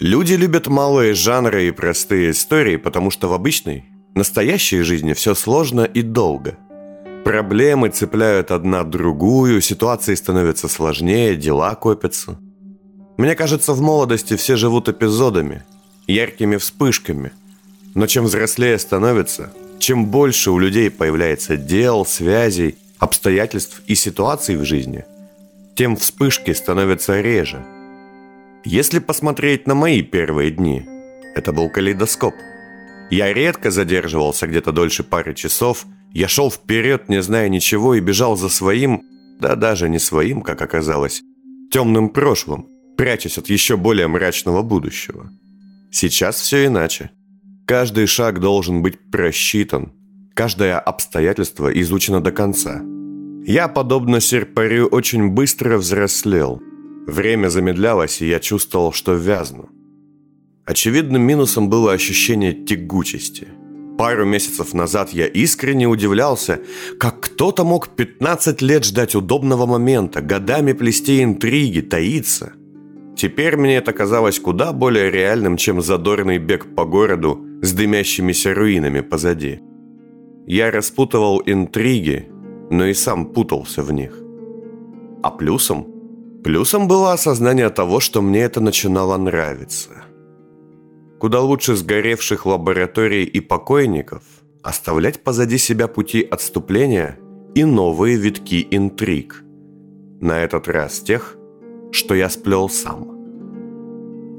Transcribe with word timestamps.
Люди 0.00 0.34
любят 0.34 0.66
малые 0.66 1.14
жанры 1.14 1.68
и 1.68 1.70
простые 1.70 2.30
истории, 2.30 2.76
потому 2.76 3.10
что 3.10 3.28
в 3.28 3.32
обычной, 3.32 3.84
настоящей 4.14 4.82
жизни 4.82 5.12
все 5.12 5.34
сложно 5.34 5.82
и 5.82 6.02
долго. 6.02 6.58
Проблемы 7.24 7.88
цепляют 7.90 8.50
одна 8.50 8.82
другую, 8.82 9.60
ситуации 9.60 10.14
становятся 10.14 10.68
сложнее, 10.68 11.36
дела 11.36 11.74
копятся. 11.76 12.36
Мне 13.16 13.36
кажется, 13.36 13.74
в 13.74 13.80
молодости 13.80 14.36
все 14.36 14.56
живут 14.56 14.88
эпизодами, 14.88 15.62
яркими 16.08 16.56
вспышками. 16.56 17.30
Но 17.94 18.06
чем 18.06 18.24
взрослее 18.24 18.78
становится, 18.78 19.52
чем 19.78 20.06
больше 20.06 20.50
у 20.50 20.58
людей 20.58 20.90
появляется 20.90 21.56
дел, 21.56 22.04
связей, 22.06 22.76
обстоятельств 22.98 23.82
и 23.86 23.94
ситуаций 23.94 24.56
в 24.56 24.64
жизни, 24.64 25.04
тем 25.74 25.96
вспышки 25.96 26.52
становятся 26.52 27.20
реже. 27.20 27.64
Если 28.64 29.00
посмотреть 29.00 29.66
на 29.66 29.74
мои 29.74 30.02
первые 30.02 30.52
дни, 30.52 30.84
это 31.34 31.52
был 31.52 31.68
калейдоскоп. 31.68 32.34
Я 33.10 33.32
редко 33.32 33.70
задерживался 33.72 34.46
где-то 34.46 34.70
дольше 34.70 35.02
пары 35.02 35.34
часов, 35.34 35.84
я 36.12 36.28
шел 36.28 36.50
вперед, 36.50 37.08
не 37.08 37.22
зная 37.22 37.48
ничего, 37.48 37.94
и 37.94 38.00
бежал 38.00 38.36
за 38.36 38.48
своим, 38.48 39.02
да 39.40 39.56
даже 39.56 39.88
не 39.88 39.98
своим, 39.98 40.42
как 40.42 40.62
оказалось, 40.62 41.22
темным 41.72 42.08
прошлым, 42.10 42.68
прячась 42.96 43.36
от 43.36 43.48
еще 43.48 43.76
более 43.76 44.06
мрачного 44.06 44.62
будущего. 44.62 45.28
Сейчас 45.90 46.40
все 46.40 46.66
иначе. 46.66 47.10
Каждый 47.66 48.06
шаг 48.06 48.38
должен 48.40 48.82
быть 48.82 49.10
просчитан, 49.10 49.92
каждое 50.34 50.78
обстоятельство 50.78 51.68
изучено 51.80 52.20
до 52.20 52.30
конца. 52.30 52.80
Я, 53.44 53.66
подобно 53.66 54.20
серпарю, 54.20 54.86
очень 54.86 55.30
быстро 55.30 55.78
взрослел. 55.78 56.62
Время 57.06 57.48
замедлялось, 57.48 58.22
и 58.22 58.28
я 58.28 58.38
чувствовал, 58.38 58.92
что 58.92 59.14
вязну. 59.14 59.68
Очевидным 60.64 61.22
минусом 61.22 61.68
было 61.68 61.92
ощущение 61.92 62.52
тягучести. 62.52 63.48
Пару 63.98 64.24
месяцев 64.24 64.72
назад 64.74 65.10
я 65.10 65.26
искренне 65.26 65.86
удивлялся, 65.86 66.60
как 66.98 67.20
кто-то 67.20 67.64
мог 67.64 67.88
15 67.88 68.62
лет 68.62 68.84
ждать 68.84 69.14
удобного 69.14 69.66
момента, 69.66 70.20
годами 70.22 70.72
плести 70.72 71.22
интриги, 71.22 71.80
таиться. 71.80 72.52
Теперь 73.16 73.56
мне 73.56 73.76
это 73.76 73.92
казалось 73.92 74.38
куда 74.38 74.72
более 74.72 75.10
реальным, 75.10 75.56
чем 75.56 75.82
задорный 75.82 76.38
бег 76.38 76.74
по 76.74 76.84
городу 76.84 77.44
с 77.62 77.72
дымящимися 77.72 78.54
руинами 78.54 79.00
позади. 79.00 79.60
Я 80.46 80.70
распутывал 80.70 81.42
интриги, 81.44 82.28
но 82.70 82.86
и 82.86 82.94
сам 82.94 83.26
путался 83.26 83.82
в 83.82 83.92
них. 83.92 84.18
А 85.22 85.30
плюсом? 85.30 85.86
Плюсом 86.44 86.88
было 86.88 87.12
осознание 87.12 87.70
того, 87.70 88.00
что 88.00 88.20
мне 88.20 88.40
это 88.40 88.60
начинало 88.60 89.16
нравиться. 89.16 89.90
Куда 91.20 91.40
лучше 91.40 91.76
сгоревших 91.76 92.46
лабораторий 92.46 93.24
и 93.24 93.38
покойников 93.40 94.22
оставлять 94.62 95.22
позади 95.22 95.56
себя 95.56 95.86
пути 95.86 96.22
отступления 96.22 97.18
и 97.54 97.64
новые 97.64 98.16
витки 98.16 98.66
интриг. 98.70 99.44
На 100.20 100.40
этот 100.40 100.66
раз 100.66 101.00
тех, 101.00 101.36
что 101.92 102.14
я 102.14 102.28
сплел 102.28 102.68
сам. 102.68 103.08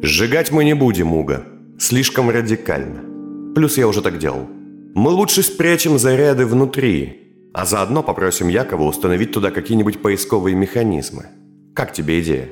Сжигать 0.01 0.51
мы 0.51 0.65
не 0.65 0.75
будем, 0.75 1.13
Уга. 1.13 1.45
Слишком 1.79 2.29
радикально. 2.29 3.53
Плюс 3.53 3.77
я 3.77 3.87
уже 3.87 4.01
так 4.01 4.17
делал. 4.17 4.49
Мы 4.93 5.11
лучше 5.11 5.41
спрячем 5.41 5.97
заряды 5.97 6.45
внутри, 6.45 7.49
а 7.53 7.65
заодно 7.65 8.03
попросим 8.03 8.49
Якова 8.49 8.83
установить 8.83 9.31
туда 9.31 9.51
какие-нибудь 9.51 10.01
поисковые 10.01 10.55
механизмы. 10.55 11.29
Как 11.73 11.91
тебе 11.91 12.19
идея? 12.19 12.49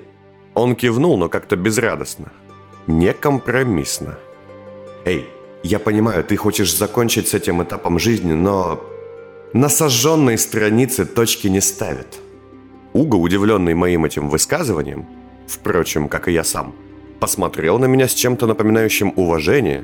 Он 0.56 0.76
кивнул, 0.76 1.18
но 1.18 1.30
как-то 1.30 1.56
безрадостно. 1.56 2.32
Некомпромиссно. 2.88 4.18
Эй, 5.06 5.28
я 5.64 5.80
понимаю, 5.80 6.24
ты 6.24 6.36
хочешь 6.36 6.76
закончить 6.76 7.28
с 7.28 7.34
этим 7.34 7.62
этапом 7.62 8.00
жизни, 8.00 8.34
но 8.34 8.84
на 9.54 9.70
сожженной 9.70 10.38
странице 10.38 11.06
точки 11.06 11.48
не 11.48 11.62
ставят. 11.62 12.20
Уго, 12.94 13.18
удивленный 13.18 13.76
моим 13.76 14.06
этим 14.06 14.28
высказыванием, 14.30 15.06
впрочем, 15.48 16.10
как 16.10 16.28
и 16.28 16.34
я 16.34 16.44
сам, 16.44 16.74
посмотрел 17.20 17.78
на 17.78 17.86
меня 17.86 18.08
с 18.08 18.14
чем-то 18.14 18.48
напоминающим 18.48 19.14
уважение 19.16 19.84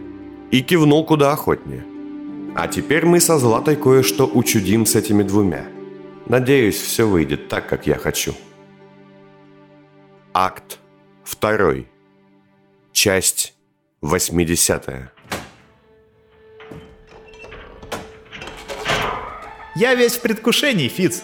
и 0.52 0.62
кивнул 0.62 1.06
куда 1.06 1.32
охотнее. 1.32 1.86
А 2.56 2.68
теперь 2.68 3.06
мы 3.06 3.20
со 3.20 3.38
Златой 3.38 3.76
кое-что 3.76 4.26
учудим 4.26 4.88
с 4.88 4.96
этими 4.96 5.22
двумя. 5.22 5.66
Надеюсь, 6.26 6.82
все 6.82 7.08
выйдет 7.08 7.50
так, 7.50 7.70
как 7.70 7.86
я 7.86 7.96
хочу. 7.96 8.34
Акт 10.40 10.78
второй. 11.24 11.88
Часть 12.92 13.56
80 14.02 15.12
Я 19.76 19.96
весь 19.96 20.16
в 20.18 20.22
предвкушении, 20.22 20.90
Фиц. 20.90 21.24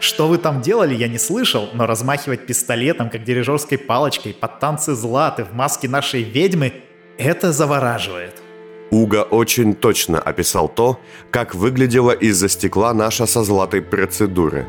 Что 0.00 0.26
вы 0.26 0.38
там 0.38 0.62
делали, 0.62 0.96
я 0.96 1.06
не 1.06 1.18
слышал, 1.18 1.68
но 1.74 1.86
размахивать 1.86 2.44
пистолетом, 2.44 3.08
как 3.08 3.22
дирижерской 3.22 3.78
палочкой, 3.78 4.34
под 4.34 4.58
танцы 4.58 4.96
златы 4.96 5.44
в 5.44 5.54
маске 5.54 5.88
нашей 5.88 6.24
ведьмы, 6.24 6.72
это 7.18 7.52
завораживает. 7.52 8.42
Уга 8.90 9.22
очень 9.22 9.76
точно 9.76 10.18
описал 10.18 10.68
то, 10.68 10.98
как 11.30 11.54
выглядела 11.54 12.10
из-за 12.10 12.48
стекла 12.48 12.94
наша 12.94 13.26
со 13.26 13.44
златой 13.44 13.80
процедуры. 13.80 14.66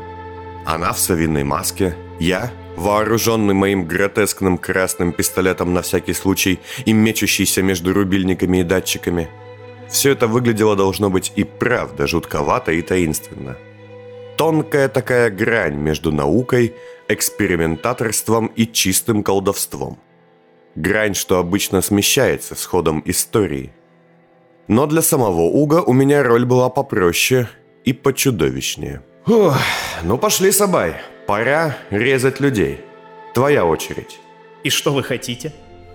Она 0.64 0.92
в 0.92 1.00
совиной 1.00 1.42
маске, 1.42 1.96
я, 2.20 2.52
вооруженный 2.76 3.54
моим 3.54 3.86
гротескным 3.86 4.58
красным 4.58 5.12
пистолетом 5.12 5.72
на 5.72 5.82
всякий 5.82 6.14
случай 6.14 6.60
и 6.84 6.92
мечущийся 6.92 7.62
между 7.62 7.92
рубильниками 7.92 8.58
и 8.58 8.64
датчиками. 8.64 9.28
Все 9.88 10.12
это 10.12 10.26
выглядело 10.26 10.76
должно 10.76 11.10
быть 11.10 11.32
и 11.36 11.44
правда 11.44 12.06
жутковато 12.06 12.72
и 12.72 12.82
таинственно 12.82 13.56
тонкая 14.42 14.88
такая 14.88 15.30
грань 15.30 15.76
между 15.76 16.10
наукой, 16.10 16.74
экспериментаторством 17.08 18.46
и 18.46 18.66
чистым 18.66 19.22
колдовством. 19.22 20.00
Грань, 20.74 21.14
что 21.14 21.38
обычно 21.38 21.80
смещается 21.80 22.56
с 22.56 22.64
ходом 22.64 23.02
истории. 23.04 23.72
Но 24.66 24.86
для 24.86 25.00
самого 25.00 25.42
Уга 25.42 25.82
у 25.82 25.92
меня 25.92 26.24
роль 26.24 26.44
была 26.44 26.70
попроще 26.70 27.48
и 27.84 27.92
почудовищнее. 27.92 29.02
Фух, 29.26 29.56
ну 30.02 30.18
пошли, 30.18 30.50
Сабай, 30.50 30.96
пора 31.26 31.76
резать 31.90 32.40
людей. 32.40 32.80
Твоя 33.34 33.64
очередь. 33.64 34.18
И 34.64 34.70
что 34.70 34.92
вы 34.92 35.02
хотите? 35.02 35.52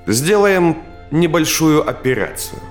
Сделаем 0.08 0.84
небольшую 1.12 1.88
операцию. 1.88 2.62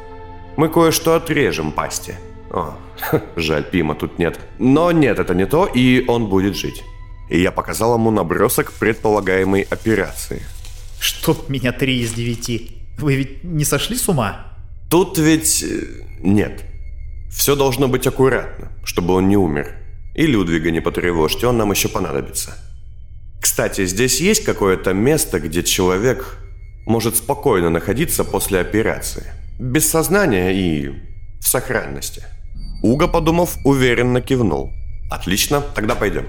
Мы 0.56 0.68
кое-что 0.68 1.14
отрежем 1.14 1.72
пасти. 1.72 2.14
О, 2.50 2.76
жаль, 3.36 3.64
Пима 3.64 3.94
тут 3.94 4.18
нет. 4.18 4.40
Но 4.58 4.92
нет, 4.92 5.18
это 5.18 5.34
не 5.34 5.46
то, 5.46 5.66
и 5.66 6.04
он 6.08 6.28
будет 6.28 6.56
жить. 6.56 6.82
И 7.28 7.40
я 7.40 7.50
показал 7.50 7.94
ему 7.94 8.10
набросок 8.10 8.72
предполагаемой 8.72 9.62
операции. 9.62 10.42
Чтоб 11.00 11.48
меня 11.48 11.72
три 11.72 12.00
из 12.00 12.12
девяти. 12.12 12.78
Вы 12.98 13.16
ведь 13.16 13.44
не 13.44 13.64
сошли 13.64 13.96
с 13.96 14.08
ума? 14.08 14.46
Тут 14.88 15.18
ведь... 15.18 15.62
Э, 15.62 16.04
нет. 16.20 16.64
Все 17.30 17.56
должно 17.56 17.88
быть 17.88 18.06
аккуратно, 18.06 18.72
чтобы 18.84 19.14
он 19.14 19.28
не 19.28 19.36
умер. 19.36 19.76
И 20.16 20.26
Людвига 20.26 20.70
не 20.70 20.80
потревожьте, 20.80 21.46
он 21.46 21.58
нам 21.58 21.70
еще 21.72 21.88
понадобится. 21.88 22.54
Кстати, 23.38 23.84
здесь 23.84 24.18
есть 24.18 24.44
какое-то 24.44 24.94
место, 24.94 25.40
где 25.40 25.62
человек 25.62 26.38
может 26.86 27.16
спокойно 27.16 27.68
находиться 27.68 28.24
после 28.24 28.60
операции. 28.60 29.24
Без 29.60 29.86
сознания 29.90 30.54
и 30.54 30.88
в 31.38 31.46
сохранности. 31.46 32.24
Уга, 32.82 33.08
подумав, 33.08 33.58
уверенно 33.66 34.22
кивнул. 34.22 34.72
Отлично, 35.10 35.60
тогда 35.60 35.94
пойдем. 35.94 36.26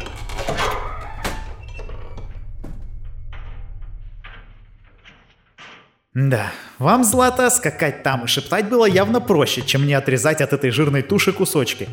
Да, 6.14 6.52
вам, 6.78 7.06
Злата, 7.06 7.50
скакать 7.50 8.04
там 8.04 8.26
и 8.26 8.28
шептать 8.28 8.68
было 8.68 8.86
явно 8.86 9.22
проще, 9.22 9.62
чем 9.62 9.84
мне 9.84 9.98
отрезать 9.98 10.42
от 10.42 10.52
этой 10.52 10.72
жирной 10.72 11.04
туши 11.04 11.32
кусочки. 11.32 11.88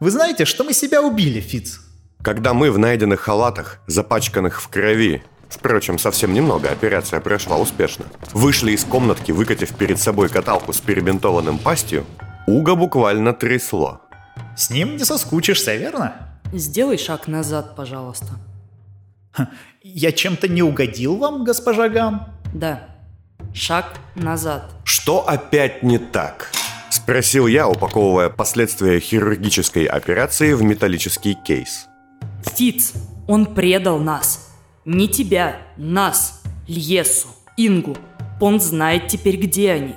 Вы 0.00 0.10
знаете, 0.10 0.46
что 0.46 0.64
мы 0.64 0.72
себя 0.72 1.02
убили, 1.02 1.40
Фиц? 1.40 1.80
Когда 2.22 2.54
мы 2.54 2.70
в 2.70 2.78
найденных 2.78 3.20
халатах, 3.20 3.80
запачканных 3.86 4.62
в 4.62 4.68
крови, 4.68 5.22
впрочем, 5.50 5.98
совсем 5.98 6.32
немного, 6.32 6.70
операция 6.70 7.20
прошла 7.20 7.58
успешно, 7.58 8.06
вышли 8.32 8.72
из 8.72 8.82
комнатки, 8.84 9.30
выкатив 9.30 9.74
перед 9.74 10.00
собой 10.00 10.30
каталку 10.30 10.72
с 10.72 10.80
перебинтованным 10.80 11.58
пастью, 11.58 12.06
Уга 12.46 12.76
буквально 12.76 13.34
трясло. 13.34 14.00
С 14.56 14.70
ним 14.70 14.96
не 14.96 15.04
соскучишься, 15.04 15.76
верно? 15.76 16.40
Сделай 16.50 16.96
шаг 16.96 17.28
назад, 17.28 17.76
пожалуйста. 17.76 18.38
Я 19.82 20.12
чем-то 20.12 20.48
не 20.48 20.62
угодил 20.62 21.16
вам, 21.16 21.44
госпожа 21.44 21.90
Гам? 21.90 22.34
Да. 22.54 22.88
Шаг 23.52 23.98
назад. 24.14 24.70
Что 24.84 25.28
опять 25.28 25.82
не 25.82 25.98
так? 25.98 26.50
Спросил 27.02 27.46
я, 27.46 27.66
упаковывая 27.66 28.28
последствия 28.28 29.00
хирургической 29.00 29.86
операции 29.86 30.52
в 30.52 30.62
металлический 30.62 31.34
кейс. 31.34 31.86
Фиц, 32.54 32.92
он 33.26 33.54
предал 33.54 33.98
нас. 33.98 34.50
Не 34.84 35.08
тебя, 35.08 35.62
нас, 35.78 36.42
Льесу, 36.68 37.28
Ингу. 37.56 37.96
Он 38.38 38.60
знает 38.60 39.08
теперь, 39.08 39.36
где 39.36 39.72
они. 39.72 39.94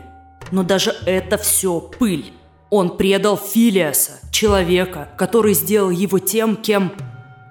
Но 0.52 0.64
даже 0.64 0.96
это 1.06 1.38
все 1.38 1.82
пыль. 1.82 2.32
Он 2.70 2.96
предал 2.96 3.38
Филиаса, 3.38 4.14
человека, 4.32 5.10
который 5.18 5.56
сделал 5.56 5.90
его 5.90 6.20
тем, 6.20 6.56
кем... 6.56 6.94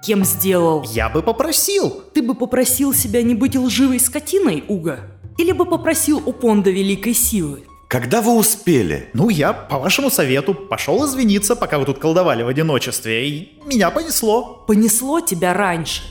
кем 0.03 0.25
сделал. 0.25 0.83
Я 0.91 1.09
бы 1.09 1.21
попросил. 1.21 2.01
Ты 2.15 2.23
бы 2.23 2.33
попросил 2.33 2.91
себя 2.91 3.21
не 3.21 3.35
быть 3.35 3.55
лживой 3.55 3.99
скотиной, 3.99 4.63
Уга? 4.67 5.01
Или 5.37 5.51
бы 5.51 5.65
попросил 5.65 6.23
у 6.25 6.33
Понда 6.33 6.71
великой 6.71 7.13
силы? 7.13 7.65
Когда 7.93 8.23
вы 8.23 8.35
успели? 8.35 9.11
Ну, 9.13 9.29
я, 9.29 9.53
по 9.53 9.77
вашему 9.77 10.09
совету, 10.09 10.55
пошел 10.55 11.05
извиниться, 11.05 11.55
пока 11.55 11.77
вы 11.77 11.85
тут 11.85 11.99
колдовали 11.99 12.41
в 12.41 12.47
одиночестве, 12.47 13.29
и 13.29 13.59
меня 13.67 13.91
понесло. 13.91 14.63
Понесло 14.67 15.19
тебя 15.19 15.53
раньше. 15.53 16.01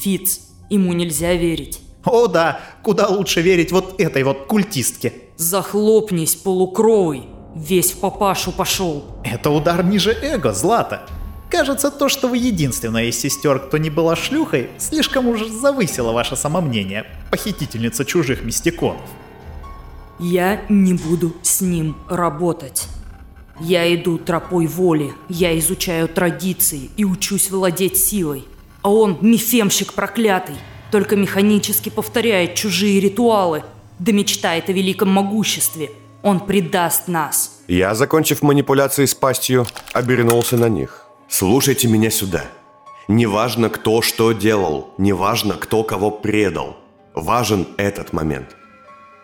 Фиц, 0.00 0.40
ему 0.68 0.92
нельзя 0.94 1.34
верить. 1.34 1.78
О 2.04 2.26
да, 2.26 2.60
куда 2.82 3.06
лучше 3.06 3.42
верить 3.42 3.70
вот 3.70 4.00
этой 4.00 4.24
вот 4.24 4.46
культистке. 4.46 5.12
Захлопнись, 5.36 6.34
полукровый. 6.34 7.28
Весь 7.54 7.92
в 7.92 8.00
папашу 8.00 8.50
пошел. 8.50 9.04
Это 9.22 9.50
удар 9.50 9.84
ниже 9.84 10.10
эго, 10.20 10.52
Злата. 10.52 11.06
Кажется, 11.48 11.92
то, 11.92 12.08
что 12.08 12.26
вы 12.26 12.38
единственная 12.38 13.04
из 13.04 13.20
сестер, 13.20 13.60
кто 13.60 13.78
не 13.78 13.88
была 13.88 14.16
шлюхой, 14.16 14.70
слишком 14.78 15.28
уж 15.28 15.46
завысило 15.46 16.10
ваше 16.10 16.34
самомнение, 16.34 17.06
похитительница 17.30 18.04
чужих 18.04 18.42
мистиконов. 18.42 19.00
Я 20.18 20.62
не 20.68 20.94
буду 20.94 21.32
с 21.42 21.60
ним 21.60 21.96
работать. 22.08 22.88
Я 23.60 23.92
иду 23.94 24.18
тропой 24.18 24.66
воли, 24.66 25.12
я 25.28 25.56
изучаю 25.58 26.08
традиции 26.08 26.90
и 26.96 27.04
учусь 27.04 27.50
владеть 27.50 27.96
силой. 27.96 28.44
А 28.82 28.90
он 28.90 29.18
мифемщик 29.20 29.92
проклятый, 29.92 30.56
только 30.90 31.16
механически 31.16 31.88
повторяет 31.88 32.54
чужие 32.54 33.00
ритуалы, 33.00 33.62
да 33.98 34.12
мечтает 34.12 34.68
о 34.68 34.72
великом 34.72 35.08
могуществе. 35.08 35.90
Он 36.22 36.40
предаст 36.40 37.08
нас. 37.08 37.60
Я, 37.68 37.94
закончив 37.94 38.42
манипуляции 38.42 39.04
с 39.04 39.14
пастью, 39.14 39.66
обернулся 39.92 40.56
на 40.56 40.68
них. 40.68 41.04
Слушайте 41.28 41.86
меня 41.86 42.10
сюда. 42.10 42.44
Неважно, 43.06 43.70
кто 43.70 44.02
что 44.02 44.32
делал, 44.32 44.90
неважно, 44.98 45.54
кто 45.54 45.84
кого 45.84 46.10
предал. 46.10 46.76
Важен 47.14 47.66
этот 47.76 48.12
момент. 48.12 48.56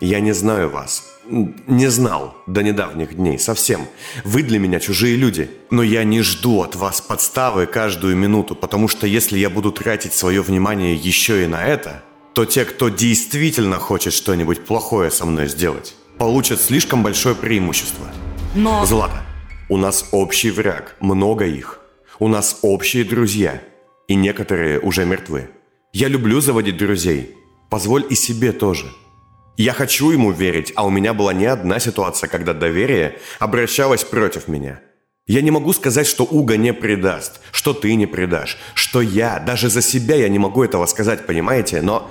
Я 0.00 0.20
не 0.20 0.32
знаю 0.32 0.70
вас. 0.70 1.04
Не 1.26 1.88
знал 1.88 2.36
до 2.46 2.62
недавних 2.62 3.14
дней 3.14 3.38
совсем. 3.38 3.86
Вы 4.24 4.42
для 4.42 4.58
меня 4.58 4.80
чужие 4.80 5.16
люди. 5.16 5.50
Но 5.70 5.82
я 5.82 6.04
не 6.04 6.22
жду 6.22 6.62
от 6.62 6.76
вас 6.76 7.00
подставы 7.00 7.66
каждую 7.66 8.16
минуту, 8.16 8.54
потому 8.54 8.88
что 8.88 9.06
если 9.06 9.38
я 9.38 9.50
буду 9.50 9.72
тратить 9.72 10.12
свое 10.12 10.42
внимание 10.42 10.94
еще 10.94 11.44
и 11.44 11.46
на 11.46 11.64
это, 11.64 12.02
то 12.34 12.44
те, 12.44 12.64
кто 12.64 12.88
действительно 12.88 13.78
хочет 13.78 14.12
что-нибудь 14.12 14.64
плохое 14.64 15.10
со 15.10 15.24
мной 15.24 15.48
сделать, 15.48 15.94
получат 16.18 16.60
слишком 16.60 17.02
большое 17.02 17.34
преимущество. 17.34 18.06
Но... 18.54 18.84
Злата, 18.84 19.22
у 19.68 19.76
нас 19.76 20.08
общий 20.10 20.50
враг, 20.50 20.96
много 21.00 21.46
их. 21.46 21.80
У 22.18 22.28
нас 22.28 22.58
общие 22.62 23.04
друзья, 23.04 23.62
и 24.08 24.14
некоторые 24.14 24.80
уже 24.80 25.04
мертвы. 25.04 25.48
Я 25.92 26.08
люблю 26.08 26.40
заводить 26.40 26.76
друзей. 26.76 27.34
Позволь 27.70 28.04
и 28.10 28.14
себе 28.14 28.52
тоже– 28.52 28.86
я 29.56 29.72
хочу 29.72 30.10
ему 30.10 30.32
верить, 30.32 30.72
а 30.74 30.84
у 30.84 30.90
меня 30.90 31.14
была 31.14 31.32
не 31.32 31.46
одна 31.46 31.78
ситуация, 31.78 32.28
когда 32.28 32.54
доверие 32.54 33.18
обращалось 33.38 34.02
против 34.02 34.48
меня. 34.48 34.80
Я 35.26 35.42
не 35.42 35.50
могу 35.50 35.72
сказать, 35.72 36.06
что 36.06 36.24
Уга 36.24 36.56
не 36.56 36.74
предаст, 36.74 37.40
что 37.52 37.72
ты 37.72 37.94
не 37.94 38.06
предашь, 38.06 38.58
что 38.74 39.00
я, 39.00 39.38
даже 39.38 39.70
за 39.70 39.80
себя 39.80 40.16
я 40.16 40.28
не 40.28 40.38
могу 40.38 40.64
этого 40.64 40.86
сказать, 40.86 41.26
понимаете? 41.26 41.80
Но 41.82 42.10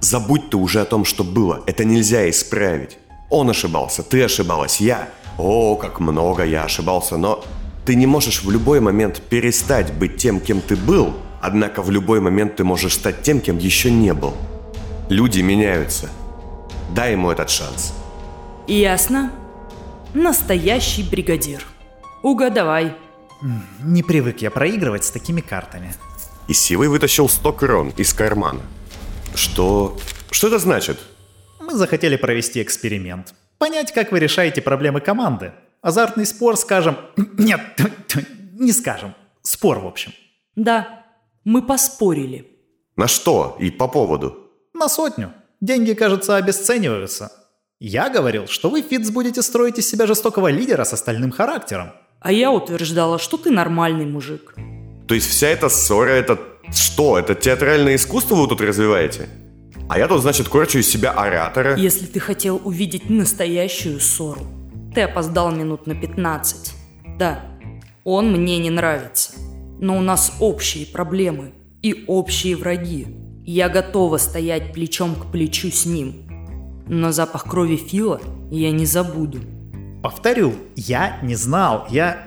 забудь 0.00 0.50
ты 0.50 0.56
уже 0.56 0.80
о 0.80 0.84
том, 0.84 1.04
что 1.04 1.22
было, 1.22 1.62
это 1.66 1.84
нельзя 1.84 2.28
исправить. 2.28 2.98
Он 3.30 3.48
ошибался, 3.48 4.02
ты 4.02 4.24
ошибалась, 4.24 4.80
я. 4.80 5.08
О, 5.38 5.76
как 5.76 6.00
много 6.00 6.44
я 6.44 6.64
ошибался, 6.64 7.16
но 7.16 7.44
ты 7.86 7.94
не 7.94 8.06
можешь 8.06 8.42
в 8.42 8.50
любой 8.50 8.80
момент 8.80 9.22
перестать 9.30 9.92
быть 9.92 10.16
тем, 10.16 10.40
кем 10.40 10.60
ты 10.60 10.74
был, 10.76 11.14
однако 11.40 11.82
в 11.82 11.90
любой 11.90 12.20
момент 12.20 12.56
ты 12.56 12.64
можешь 12.64 12.94
стать 12.94 13.22
тем, 13.22 13.40
кем 13.40 13.58
еще 13.58 13.90
не 13.90 14.12
был. 14.12 14.34
Люди 15.08 15.40
меняются– 15.40 16.10
Дай 16.94 17.12
ему 17.12 17.30
этот 17.30 17.50
шанс. 17.50 17.94
Ясно. 18.66 19.32
Настоящий 20.14 21.02
бригадир. 21.02 21.64
Уга, 22.22 22.50
давай. 22.50 22.94
Не 23.82 24.02
привык 24.02 24.42
я 24.42 24.50
проигрывать 24.50 25.04
с 25.04 25.10
такими 25.10 25.40
картами. 25.40 25.94
И 26.48 26.52
силой 26.52 26.88
вытащил 26.88 27.28
100 27.28 27.52
крон 27.52 27.92
из 27.96 28.12
кармана. 28.12 28.60
Что... 29.34 29.96
Что 30.30 30.48
это 30.48 30.58
значит? 30.58 30.98
Мы 31.60 31.74
захотели 31.74 32.16
провести 32.16 32.60
эксперимент. 32.62 33.34
Понять, 33.58 33.92
как 33.92 34.10
вы 34.10 34.18
решаете 34.18 34.60
проблемы 34.60 35.00
команды. 35.00 35.52
Азартный 35.82 36.26
спор, 36.26 36.56
скажем... 36.56 36.96
Нет, 37.38 37.60
не 38.54 38.72
скажем. 38.72 39.14
Спор, 39.42 39.78
в 39.78 39.86
общем. 39.86 40.12
Да, 40.56 41.04
мы 41.44 41.62
поспорили. 41.62 42.48
На 42.96 43.06
что 43.06 43.56
и 43.60 43.70
по 43.70 43.88
поводу? 43.88 44.50
На 44.74 44.88
сотню. 44.88 45.32
Деньги, 45.60 45.92
кажется, 45.92 46.36
обесцениваются. 46.36 47.32
Я 47.80 48.08
говорил, 48.08 48.46
что 48.46 48.70
вы, 48.70 48.82
Фитц, 48.82 49.10
будете 49.10 49.42
строить 49.42 49.78
из 49.78 49.88
себя 49.88 50.06
жестокого 50.06 50.48
лидера 50.48 50.84
с 50.84 50.92
остальным 50.92 51.30
характером. 51.30 51.92
А 52.20 52.32
я 52.32 52.50
утверждала, 52.50 53.18
что 53.18 53.36
ты 53.36 53.50
нормальный 53.50 54.06
мужик. 54.06 54.54
То 55.06 55.14
есть 55.14 55.28
вся 55.28 55.48
эта 55.48 55.68
ссора, 55.68 56.10
это 56.10 56.38
что? 56.72 57.18
Это 57.18 57.34
театральное 57.34 57.96
искусство 57.96 58.36
вы 58.36 58.48
тут 58.48 58.60
развиваете? 58.60 59.28
А 59.88 59.98
я 59.98 60.08
тут, 60.08 60.22
значит, 60.22 60.48
корчу 60.48 60.78
из 60.78 60.88
себя 60.88 61.10
оратора. 61.10 61.76
Если 61.76 62.06
ты 62.06 62.20
хотел 62.20 62.60
увидеть 62.64 63.10
настоящую 63.10 64.00
ссору, 64.00 64.46
ты 64.94 65.02
опоздал 65.02 65.50
минут 65.50 65.86
на 65.86 65.94
15. 65.94 66.72
Да, 67.18 67.44
он 68.04 68.30
мне 68.30 68.58
не 68.58 68.70
нравится. 68.70 69.32
Но 69.78 69.98
у 69.98 70.00
нас 70.00 70.32
общие 70.40 70.86
проблемы 70.86 71.52
и 71.82 72.04
общие 72.06 72.56
враги. 72.56 73.06
Я 73.52 73.68
готова 73.68 74.16
стоять 74.18 74.72
плечом 74.72 75.16
к 75.16 75.32
плечу 75.32 75.72
с 75.72 75.84
ним. 75.84 76.22
Но 76.86 77.10
запах 77.10 77.46
крови 77.46 77.74
Фила 77.74 78.20
я 78.48 78.70
не 78.70 78.86
забуду. 78.86 79.40
Повторю, 80.04 80.54
я 80.76 81.18
не 81.24 81.34
знал, 81.34 81.84
я... 81.90 82.26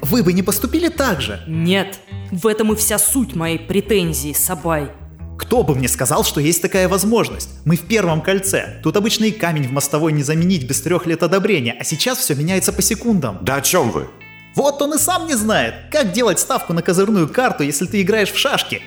Вы 0.00 0.24
бы 0.24 0.32
не 0.32 0.42
поступили 0.42 0.88
так 0.88 1.20
же? 1.20 1.40
Нет, 1.46 2.00
в 2.32 2.48
этом 2.48 2.72
и 2.72 2.74
вся 2.74 2.98
суть 2.98 3.36
моей 3.36 3.60
претензии, 3.60 4.32
Сабай. 4.32 4.90
Кто 5.38 5.62
бы 5.62 5.76
мне 5.76 5.86
сказал, 5.86 6.24
что 6.24 6.40
есть 6.40 6.62
такая 6.62 6.88
возможность? 6.88 7.50
Мы 7.64 7.76
в 7.76 7.82
первом 7.82 8.20
кольце. 8.20 8.80
Тут 8.82 8.96
обычный 8.96 9.30
камень 9.30 9.68
в 9.68 9.72
мостовой 9.72 10.12
не 10.12 10.24
заменить 10.24 10.66
без 10.66 10.80
трех 10.80 11.06
лет 11.06 11.22
одобрения, 11.22 11.76
а 11.78 11.84
сейчас 11.84 12.18
все 12.18 12.34
меняется 12.34 12.72
по 12.72 12.82
секундам. 12.82 13.38
Да 13.40 13.54
о 13.54 13.60
чем 13.60 13.92
вы? 13.92 14.08
Вот 14.56 14.82
он 14.82 14.94
и 14.94 14.98
сам 14.98 15.28
не 15.28 15.34
знает, 15.34 15.92
как 15.92 16.10
делать 16.10 16.40
ставку 16.40 16.72
на 16.72 16.82
козырную 16.82 17.28
карту, 17.28 17.62
если 17.62 17.86
ты 17.86 18.02
играешь 18.02 18.32
в 18.32 18.36
шашки. 18.36 18.82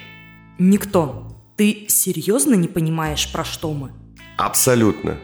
Никто. 0.57 1.28
Ты 1.59 1.87
серьезно 1.89 2.53
не 2.53 2.69
понимаешь, 2.69 3.29
про 3.33 3.43
что 3.43 3.73
мы? 3.73 3.91
Абсолютно. 4.37 5.17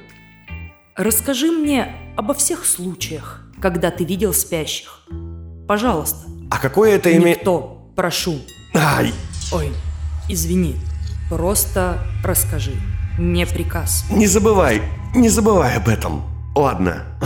Расскажи 0.97 1.49
мне 1.49 1.95
обо 2.17 2.33
всех 2.33 2.65
случаях, 2.65 3.49
когда 3.61 3.89
ты 3.89 4.03
видел 4.03 4.33
спящих. 4.33 5.07
Пожалуйста. 5.65 6.27
А 6.51 6.59
какое 6.59 6.95
это 6.95 7.09
имеет... 7.15 7.37
Никто, 7.37 7.89
прошу. 7.95 8.41
Ай! 8.73 9.13
Ой, 9.53 9.71
извини. 10.27 10.75
Просто 11.29 12.05
расскажи. 12.21 12.73
Не 13.17 13.45
приказ. 13.45 14.03
Не 14.11 14.27
забывай, 14.27 14.81
не 15.15 15.29
забывай 15.29 15.77
об 15.77 15.87
этом. 15.87 16.21
Ладно. 16.53 17.17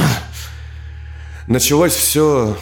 Началось 1.47 1.93
все 1.93 2.55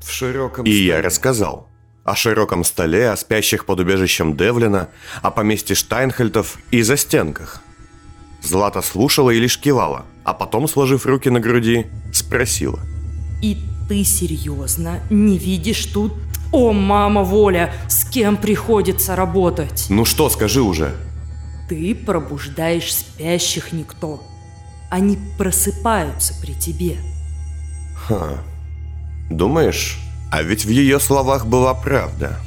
в 0.00 0.12
широком... 0.12 0.64
И 0.64 0.70
я 0.70 1.02
рассказал 1.02 1.67
о 2.08 2.16
широком 2.16 2.64
столе, 2.64 3.10
о 3.10 3.16
спящих 3.16 3.66
под 3.66 3.80
убежищем 3.80 4.36
Девлина, 4.36 4.88
о 5.20 5.30
поместье 5.30 5.76
Штайнхельтов 5.76 6.58
и 6.70 6.82
за 6.82 6.96
стенках. 6.96 7.62
Злата 8.42 8.80
слушала 8.80 9.30
и 9.30 9.38
лишь 9.38 9.58
кивала, 9.58 10.06
а 10.24 10.32
потом, 10.32 10.68
сложив 10.68 11.04
руки 11.04 11.28
на 11.28 11.40
груди, 11.40 11.86
спросила. 12.12 12.80
«И 13.42 13.58
ты 13.88 14.04
серьезно 14.04 15.00
не 15.10 15.38
видишь 15.38 15.84
тут... 15.86 16.14
О, 16.50 16.72
мама 16.72 17.24
Воля, 17.24 17.74
с 17.88 18.08
кем 18.08 18.38
приходится 18.38 19.14
работать?» 19.14 19.86
«Ну 19.90 20.06
что, 20.06 20.30
скажи 20.30 20.62
уже!» 20.62 20.94
«Ты 21.68 21.94
пробуждаешь 21.94 22.94
спящих 22.94 23.72
никто. 23.72 24.22
Они 24.90 25.18
просыпаются 25.36 26.32
при 26.40 26.54
тебе». 26.54 26.96
«Ха, 27.94 28.38
думаешь, 29.28 29.98
а 30.30 30.42
ведь 30.42 30.64
в 30.64 30.68
ее 30.68 31.00
словах 31.00 31.46
была 31.46 31.74
правда. 31.74 32.38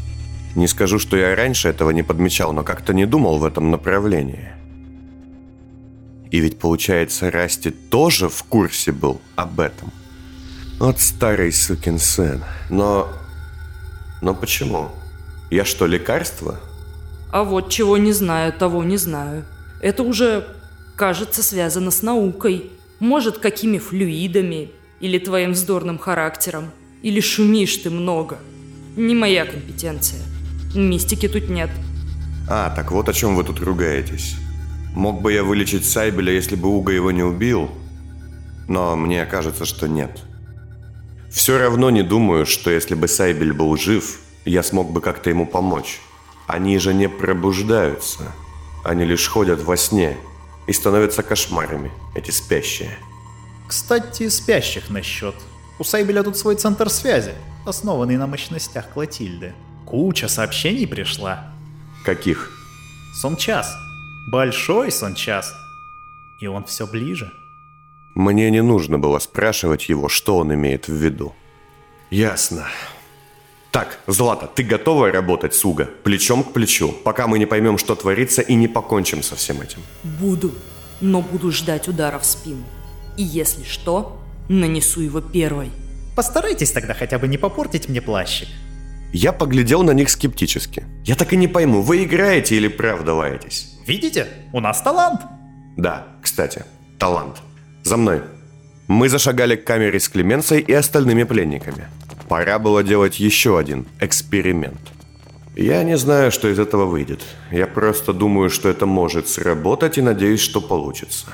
Не 0.55 0.67
скажу, 0.67 0.99
что 0.99 1.17
я 1.17 1.35
раньше 1.35 1.69
этого 1.69 1.91
не 1.91 2.03
подмечал, 2.03 2.53
но 2.53 2.63
как-то 2.63 2.93
не 2.93 3.05
думал 3.05 3.37
в 3.37 3.45
этом 3.45 3.71
направлении. 3.71 4.49
И 6.29 6.39
ведь, 6.39 6.59
получается, 6.59 7.31
Расти 7.31 7.71
тоже 7.71 8.29
в 8.29 8.43
курсе 8.43 8.91
был 8.91 9.21
об 9.35 9.59
этом. 9.59 9.91
Вот 10.79 10.99
старый 10.99 11.51
сукин 11.51 11.99
сын. 11.99 12.43
Но... 12.69 13.09
Но 14.21 14.33
почему? 14.35 14.89
Я 15.49 15.65
что, 15.65 15.87
лекарство? 15.87 16.59
А 17.31 17.43
вот 17.43 17.69
чего 17.69 17.97
не 17.97 18.13
знаю, 18.13 18.53
того 18.53 18.83
не 18.83 18.97
знаю. 18.97 19.45
Это 19.81 20.03
уже 20.03 20.47
кажется, 20.95 21.41
связано 21.43 21.91
с 21.91 22.01
наукой. 22.01 22.71
Может, 22.99 23.39
какими 23.39 23.79
флюидами, 23.79 24.71
или 24.99 25.17
твоим 25.17 25.53
вздорным 25.53 25.97
характером, 25.97 26.71
или 27.01 27.19
шумишь 27.19 27.77
ты 27.77 27.89
много. 27.89 28.39
Не 28.95 29.15
моя 29.15 29.45
компетенция. 29.45 30.21
Мистики 30.75 31.27
тут 31.27 31.49
нет. 31.49 31.69
А, 32.49 32.69
так 32.75 32.91
вот 32.91 33.09
о 33.09 33.13
чем 33.13 33.35
вы 33.35 33.43
тут 33.43 33.59
ругаетесь. 33.59 34.35
Мог 34.93 35.21
бы 35.21 35.31
я 35.31 35.43
вылечить 35.43 35.85
Сайбеля, 35.85 36.33
если 36.33 36.55
бы 36.55 36.67
Уга 36.67 36.91
его 36.91 37.11
не 37.11 37.23
убил, 37.23 37.71
но 38.67 38.95
мне 38.95 39.25
кажется, 39.25 39.65
что 39.65 39.87
нет. 39.87 40.21
Все 41.31 41.57
равно 41.57 41.89
не 41.89 42.03
думаю, 42.03 42.45
что 42.45 42.69
если 42.69 42.93
бы 42.93 43.07
Сайбель 43.07 43.53
был 43.53 43.77
жив, 43.77 44.19
я 44.43 44.63
смог 44.63 44.91
бы 44.91 44.99
как-то 44.99 45.29
ему 45.29 45.45
помочь. 45.45 46.01
Они 46.47 46.77
же 46.77 46.93
не 46.93 47.07
пробуждаются. 47.07 48.33
Они 48.83 49.05
лишь 49.05 49.27
ходят 49.27 49.63
во 49.63 49.77
сне 49.77 50.17
и 50.67 50.73
становятся 50.73 51.23
кошмарами, 51.23 51.91
эти 52.15 52.31
спящие. 52.31 52.97
Кстати, 53.67 54.27
спящих 54.27 54.89
насчет. 54.89 55.35
У 55.81 55.83
Сайбеля 55.83 56.21
тут 56.21 56.37
свой 56.37 56.57
центр 56.57 56.91
связи, 56.91 57.33
основанный 57.65 58.15
на 58.15 58.27
мощностях 58.27 58.87
Клотильды. 58.93 59.55
Куча 59.87 60.27
сообщений 60.27 60.85
пришла. 60.85 61.47
Каких? 62.05 62.51
Сон-час. 63.19 63.75
Большой 64.31 64.91
сон-час. 64.91 65.55
И 66.39 66.45
он 66.45 66.65
все 66.65 66.85
ближе. 66.85 67.33
Мне 68.13 68.51
не 68.51 68.61
нужно 68.61 68.99
было 68.99 69.17
спрашивать 69.17 69.89
его, 69.89 70.07
что 70.07 70.37
он 70.37 70.53
имеет 70.53 70.87
в 70.87 70.93
виду. 70.93 71.33
Ясно. 72.11 72.67
Так, 73.71 73.97
Злата, 74.05 74.45
ты 74.45 74.61
готова 74.61 75.11
работать 75.11 75.55
с 75.55 75.65
Уго? 75.65 75.85
Плечом 76.03 76.43
к 76.43 76.53
плечу, 76.53 76.91
пока 76.91 77.25
мы 77.25 77.39
не 77.39 77.47
поймем, 77.47 77.79
что 77.79 77.95
творится, 77.95 78.43
и 78.43 78.53
не 78.53 78.67
покончим 78.67 79.23
со 79.23 79.35
всем 79.35 79.61
этим. 79.61 79.79
Буду, 80.03 80.51
но 80.99 81.23
буду 81.23 81.51
ждать 81.51 81.87
удара 81.87 82.19
в 82.19 82.25
спину. 82.25 82.65
И 83.17 83.23
если 83.23 83.63
что, 83.63 84.20
нанесу 84.49 85.01
его 85.01 85.21
первой. 85.21 85.71
Постарайтесь 86.15 86.71
тогда 86.71 86.93
хотя 86.93 87.19
бы 87.19 87.27
не 87.27 87.37
попортить 87.37 87.89
мне 87.89 88.01
плащик. 88.01 88.47
Я 89.13 89.33
поглядел 89.33 89.83
на 89.83 89.91
них 89.91 90.09
скептически. 90.09 90.85
Я 91.03 91.15
так 91.15 91.33
и 91.33 91.37
не 91.37 91.47
пойму, 91.47 91.81
вы 91.81 92.03
играете 92.03 92.55
или 92.55 92.67
правда 92.67 93.13
лаетесь? 93.13 93.77
Видите? 93.85 94.27
У 94.53 94.59
нас 94.59 94.81
талант. 94.81 95.21
Да, 95.77 96.07
кстати, 96.21 96.63
талант. 96.97 97.41
За 97.83 97.97
мной. 97.97 98.21
Мы 98.87 99.09
зашагали 99.09 99.55
к 99.55 99.63
камере 99.63 99.99
с 99.99 100.09
Клеменцией 100.09 100.61
и 100.61 100.73
остальными 100.73 101.23
пленниками. 101.23 101.87
Пора 102.29 102.59
было 102.59 102.83
делать 102.83 103.19
еще 103.19 103.57
один 103.57 103.85
эксперимент. 103.99 104.79
Я 105.55 105.83
не 105.83 105.97
знаю, 105.97 106.31
что 106.31 106.47
из 106.47 106.59
этого 106.59 106.85
выйдет. 106.85 107.21
Я 107.51 107.67
просто 107.67 108.13
думаю, 108.13 108.49
что 108.49 108.69
это 108.69 108.85
может 108.85 109.27
сработать 109.27 109.97
и 109.97 110.01
надеюсь, 110.01 110.39
что 110.39 110.61
получится. 110.61 111.27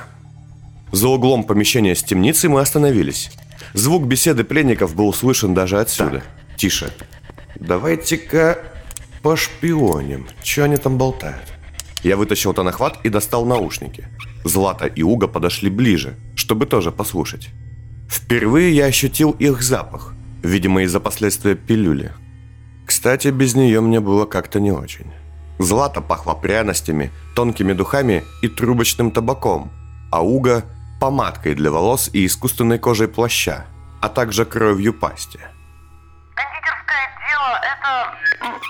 За 0.98 1.06
углом 1.06 1.44
помещения 1.44 1.94
с 1.94 2.02
темницей 2.02 2.50
мы 2.50 2.60
остановились. 2.60 3.30
Звук 3.72 4.08
беседы 4.08 4.42
пленников 4.42 4.96
был 4.96 5.14
слышен 5.14 5.54
даже 5.54 5.78
отсюда. 5.78 6.24
Так, 6.24 6.56
тише. 6.56 6.92
Давайте-ка 7.54 8.58
пошпионим. 9.22 10.26
Что 10.42 10.64
они 10.64 10.76
там 10.76 10.98
болтают? 10.98 11.52
Я 12.02 12.16
вытащил 12.16 12.52
тонохват 12.52 12.98
и 13.04 13.10
достал 13.10 13.46
наушники. 13.46 14.08
Злата 14.42 14.86
и 14.86 15.04
Уга 15.04 15.28
подошли 15.28 15.70
ближе, 15.70 16.16
чтобы 16.34 16.66
тоже 16.66 16.90
послушать. 16.90 17.50
Впервые 18.10 18.74
я 18.74 18.86
ощутил 18.86 19.30
их 19.38 19.62
запах 19.62 20.14
видимо 20.42 20.82
из-за 20.82 20.98
последствия 20.98 21.54
пилюли. 21.54 22.10
Кстати, 22.86 23.28
без 23.28 23.54
нее 23.54 23.80
мне 23.80 24.00
было 24.00 24.24
как-то 24.24 24.58
не 24.58 24.72
очень. 24.72 25.06
Злата 25.60 26.00
пахла 26.00 26.34
пряностями, 26.34 27.12
тонкими 27.36 27.72
духами 27.72 28.24
и 28.42 28.48
трубочным 28.48 29.12
табаком, 29.12 29.70
а 30.10 30.24
Уга– 30.24 30.64
помадкой 30.98 31.54
для 31.54 31.70
волос 31.70 32.10
и 32.12 32.26
искусственной 32.26 32.78
кожей 32.78 33.08
плаща, 33.08 33.66
а 34.00 34.08
также 34.08 34.44
кровью 34.44 34.92
пасти. 34.92 35.40
Кондитерское 36.34 37.08
дело– 37.28 37.60
это 37.62 38.18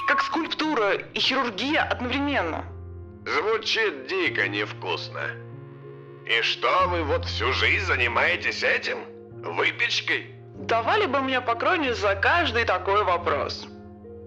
как 0.06 0.23
скульптура 0.23 0.94
и 0.94 1.18
хирургия 1.18 1.82
одновременно. 1.82 2.64
Звучит 3.26 4.06
дико 4.06 4.49
невкусно. 4.49 5.20
И 6.25 6.42
что, 6.42 6.88
вы 6.88 7.04
вот 7.04 7.25
всю 7.25 7.52
жизнь 7.52 7.87
занимаетесь 7.87 8.62
этим? 8.62 8.99
Выпечкой? 9.42 10.35
Давали 10.56 11.06
бы 11.06 11.20
мне 11.20 11.40
по 11.40 11.54
кроне 11.54 11.94
за 11.94 12.14
каждый 12.16 12.64
такой 12.64 13.04
вопрос. 13.04 13.66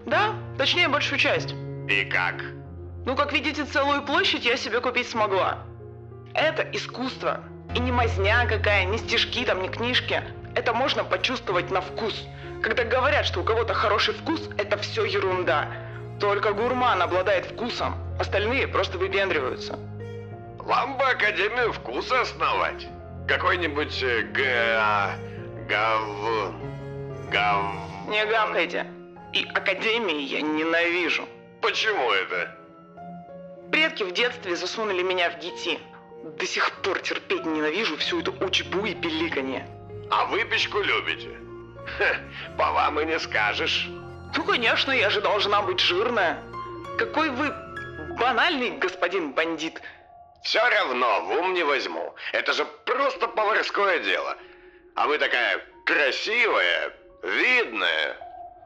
Да, 0.06 0.34
точнее 0.58 0.88
большую 0.88 1.18
часть. 1.18 1.54
И 1.88 2.04
как? 2.04 2.42
Ну, 3.04 3.16
как 3.16 3.32
видите, 3.32 3.64
целую 3.64 4.02
площадь 4.02 4.44
я 4.44 4.56
себе 4.56 4.80
купить 4.80 5.08
смогла. 5.08 5.64
Это 6.34 6.62
искусство. 6.72 7.44
И 7.74 7.78
не 7.78 7.92
мазня 7.92 8.46
какая, 8.46 8.84
не 8.84 8.98
стишки 8.98 9.44
там, 9.44 9.62
не 9.62 9.68
книжки. 9.68 10.22
Это 10.54 10.72
можно 10.74 11.04
почувствовать 11.04 11.70
на 11.70 11.80
вкус. 11.80 12.26
Когда 12.62 12.84
говорят, 12.84 13.26
что 13.26 13.40
у 13.40 13.44
кого-то 13.44 13.74
хороший 13.74 14.14
вкус, 14.14 14.48
это 14.58 14.76
все 14.78 15.04
ерунда. 15.04 15.68
Только 16.20 16.52
гурман 16.52 17.02
обладает 17.02 17.46
вкусом, 17.46 17.94
остальные 18.20 18.68
просто 18.68 18.98
выпендриваются. 18.98 19.78
Вам 20.58 20.96
бы 20.96 21.04
Академию 21.04 21.72
вкуса 21.72 22.20
основать. 22.20 22.86
Какой-нибудь 23.26 24.02
э, 24.02 24.22
га... 24.32 25.10
Гав... 25.68 26.54
Гав... 27.30 27.64
Не 28.08 28.24
гавкайте. 28.26 28.86
И 29.32 29.44
Академии 29.54 30.20
я 30.20 30.42
ненавижу. 30.42 31.26
Почему 31.60 32.12
это? 32.12 32.54
Предки 33.72 34.02
в 34.02 34.12
детстве 34.12 34.54
засунули 34.54 35.02
меня 35.02 35.30
в 35.30 35.38
ГИТИ. 35.38 35.78
До 36.22 36.46
сих 36.46 36.70
пор 36.82 37.00
терпеть 37.00 37.44
ненавижу 37.44 37.96
всю 37.96 38.20
эту 38.20 38.32
учбу 38.44 38.84
и 38.84 38.94
пиликанье. 38.94 39.66
А 40.10 40.26
выпечку 40.26 40.80
любите? 40.80 41.30
Ха, 41.98 42.16
по 42.56 42.72
вам 42.72 43.00
и 43.00 43.04
не 43.04 43.18
скажешь. 43.18 43.88
Ну, 44.36 44.44
конечно, 44.44 44.92
я 44.92 45.10
же 45.10 45.20
должна 45.20 45.62
быть 45.62 45.80
жирная. 45.80 46.42
Какой 46.98 47.30
вы 47.30 47.52
банальный 48.18 48.70
господин 48.78 49.32
бандит. 49.32 49.80
Все 50.42 50.60
равно 50.68 51.22
в 51.22 51.30
ум 51.40 51.54
не 51.54 51.64
возьму. 51.64 52.14
Это 52.32 52.52
же 52.52 52.64
просто 52.84 53.28
поварское 53.28 53.98
дело. 54.00 54.36
А 54.94 55.06
вы 55.06 55.18
такая 55.18 55.60
красивая, 55.86 56.92
видная 57.22 58.16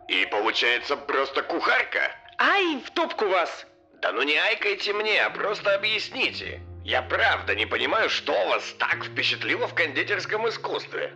и, 0.09 0.27
получается, 0.27 0.97
просто 0.97 1.43
кухарка. 1.43 2.13
Ай, 2.39 2.83
в 2.85 2.91
топку 2.91 3.27
вас! 3.27 3.67
Да 4.03 4.13
ну 4.13 4.23
не 4.23 4.37
айкайте 4.37 4.93
мне, 4.93 5.23
а 5.23 5.31
просто 5.31 5.75
объясните. 5.75 6.61
Я 6.87 7.03
правда 7.03 7.57
не 7.57 7.67
понимаю, 7.67 8.09
что 8.09 8.33
вас 8.47 8.63
так 8.79 9.05
впечатлило 9.05 9.67
в 9.67 9.75
кондитерском 9.75 10.49
искусстве. 10.49 11.13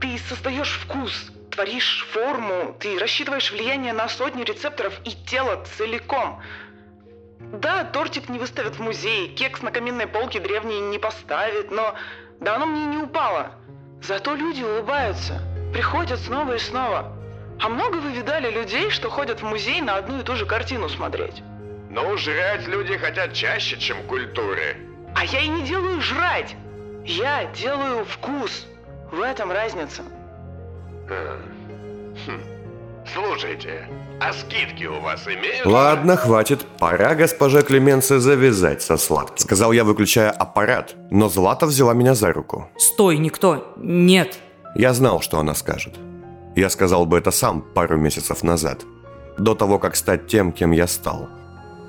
Ты 0.00 0.18
создаешь 0.18 0.80
вкус, 0.80 1.30
творишь 1.52 2.04
форму, 2.10 2.76
ты 2.80 2.98
рассчитываешь 2.98 3.52
влияние 3.52 3.92
на 3.92 4.08
сотни 4.08 4.42
рецепторов 4.42 4.92
и 5.04 5.12
тело 5.24 5.64
целиком. 5.76 6.42
Да, 7.38 7.84
тортик 7.84 8.28
не 8.30 8.40
выставят 8.40 8.74
в 8.74 8.80
музее, 8.80 9.28
кекс 9.28 9.62
на 9.62 9.70
каминной 9.70 10.08
полке 10.08 10.40
древний 10.40 10.80
не 10.80 10.98
поставит, 10.98 11.70
но 11.70 11.94
да 12.40 12.56
оно 12.56 12.66
мне 12.66 12.84
не 12.86 12.96
упало. 12.96 13.52
Зато 14.02 14.34
люди 14.34 14.64
улыбаются, 14.64 15.40
приходят 15.72 16.18
снова 16.18 16.56
и 16.56 16.58
снова. 16.58 17.16
А 17.60 17.68
много 17.68 17.98
вы 17.98 18.10
видали 18.10 18.50
людей, 18.50 18.90
что 18.90 19.08
ходят 19.08 19.40
в 19.40 19.44
музей 19.44 19.82
на 19.82 19.98
одну 19.98 20.18
и 20.18 20.24
ту 20.24 20.34
же 20.34 20.46
картину 20.46 20.88
смотреть? 20.88 21.44
Ну, 21.90 22.16
жрать 22.16 22.66
люди 22.66 22.96
хотят 22.96 23.34
чаще, 23.34 23.78
чем 23.78 24.02
культуры. 24.08 24.91
А 25.14 25.24
я 25.24 25.40
и 25.40 25.48
не 25.48 25.62
делаю 25.62 26.00
жрать. 26.00 26.56
Я 27.04 27.44
делаю 27.46 28.04
вкус. 28.04 28.66
В 29.10 29.20
этом 29.20 29.52
разница. 29.52 30.02
Хм. 31.08 32.40
Слушайте, 33.12 33.88
а 34.20 34.32
скидки 34.32 34.84
у 34.84 35.00
вас 35.00 35.26
имеют? 35.26 35.66
Ладно, 35.66 36.16
хватит. 36.16 36.64
Пора 36.78 37.14
госпоже 37.14 37.62
Клеменце 37.62 38.20
завязать 38.20 38.82
со 38.82 38.96
сладким. 38.96 39.38
Сказал 39.38 39.72
я, 39.72 39.84
выключая 39.84 40.30
аппарат, 40.30 40.94
но 41.10 41.28
Злата 41.28 41.66
взяла 41.66 41.94
меня 41.94 42.14
за 42.14 42.32
руку. 42.32 42.68
Стой, 42.78 43.18
никто. 43.18 43.74
Нет. 43.76 44.38
Я 44.74 44.94
знал, 44.94 45.20
что 45.20 45.38
она 45.38 45.54
скажет. 45.54 45.94
Я 46.54 46.70
сказал 46.70 47.04
бы 47.06 47.18
это 47.18 47.30
сам 47.30 47.62
пару 47.62 47.96
месяцев 47.96 48.42
назад. 48.42 48.82
До 49.38 49.54
того, 49.54 49.78
как 49.78 49.96
стать 49.96 50.26
тем, 50.26 50.52
кем 50.52 50.70
я 50.70 50.86
стал. 50.86 51.28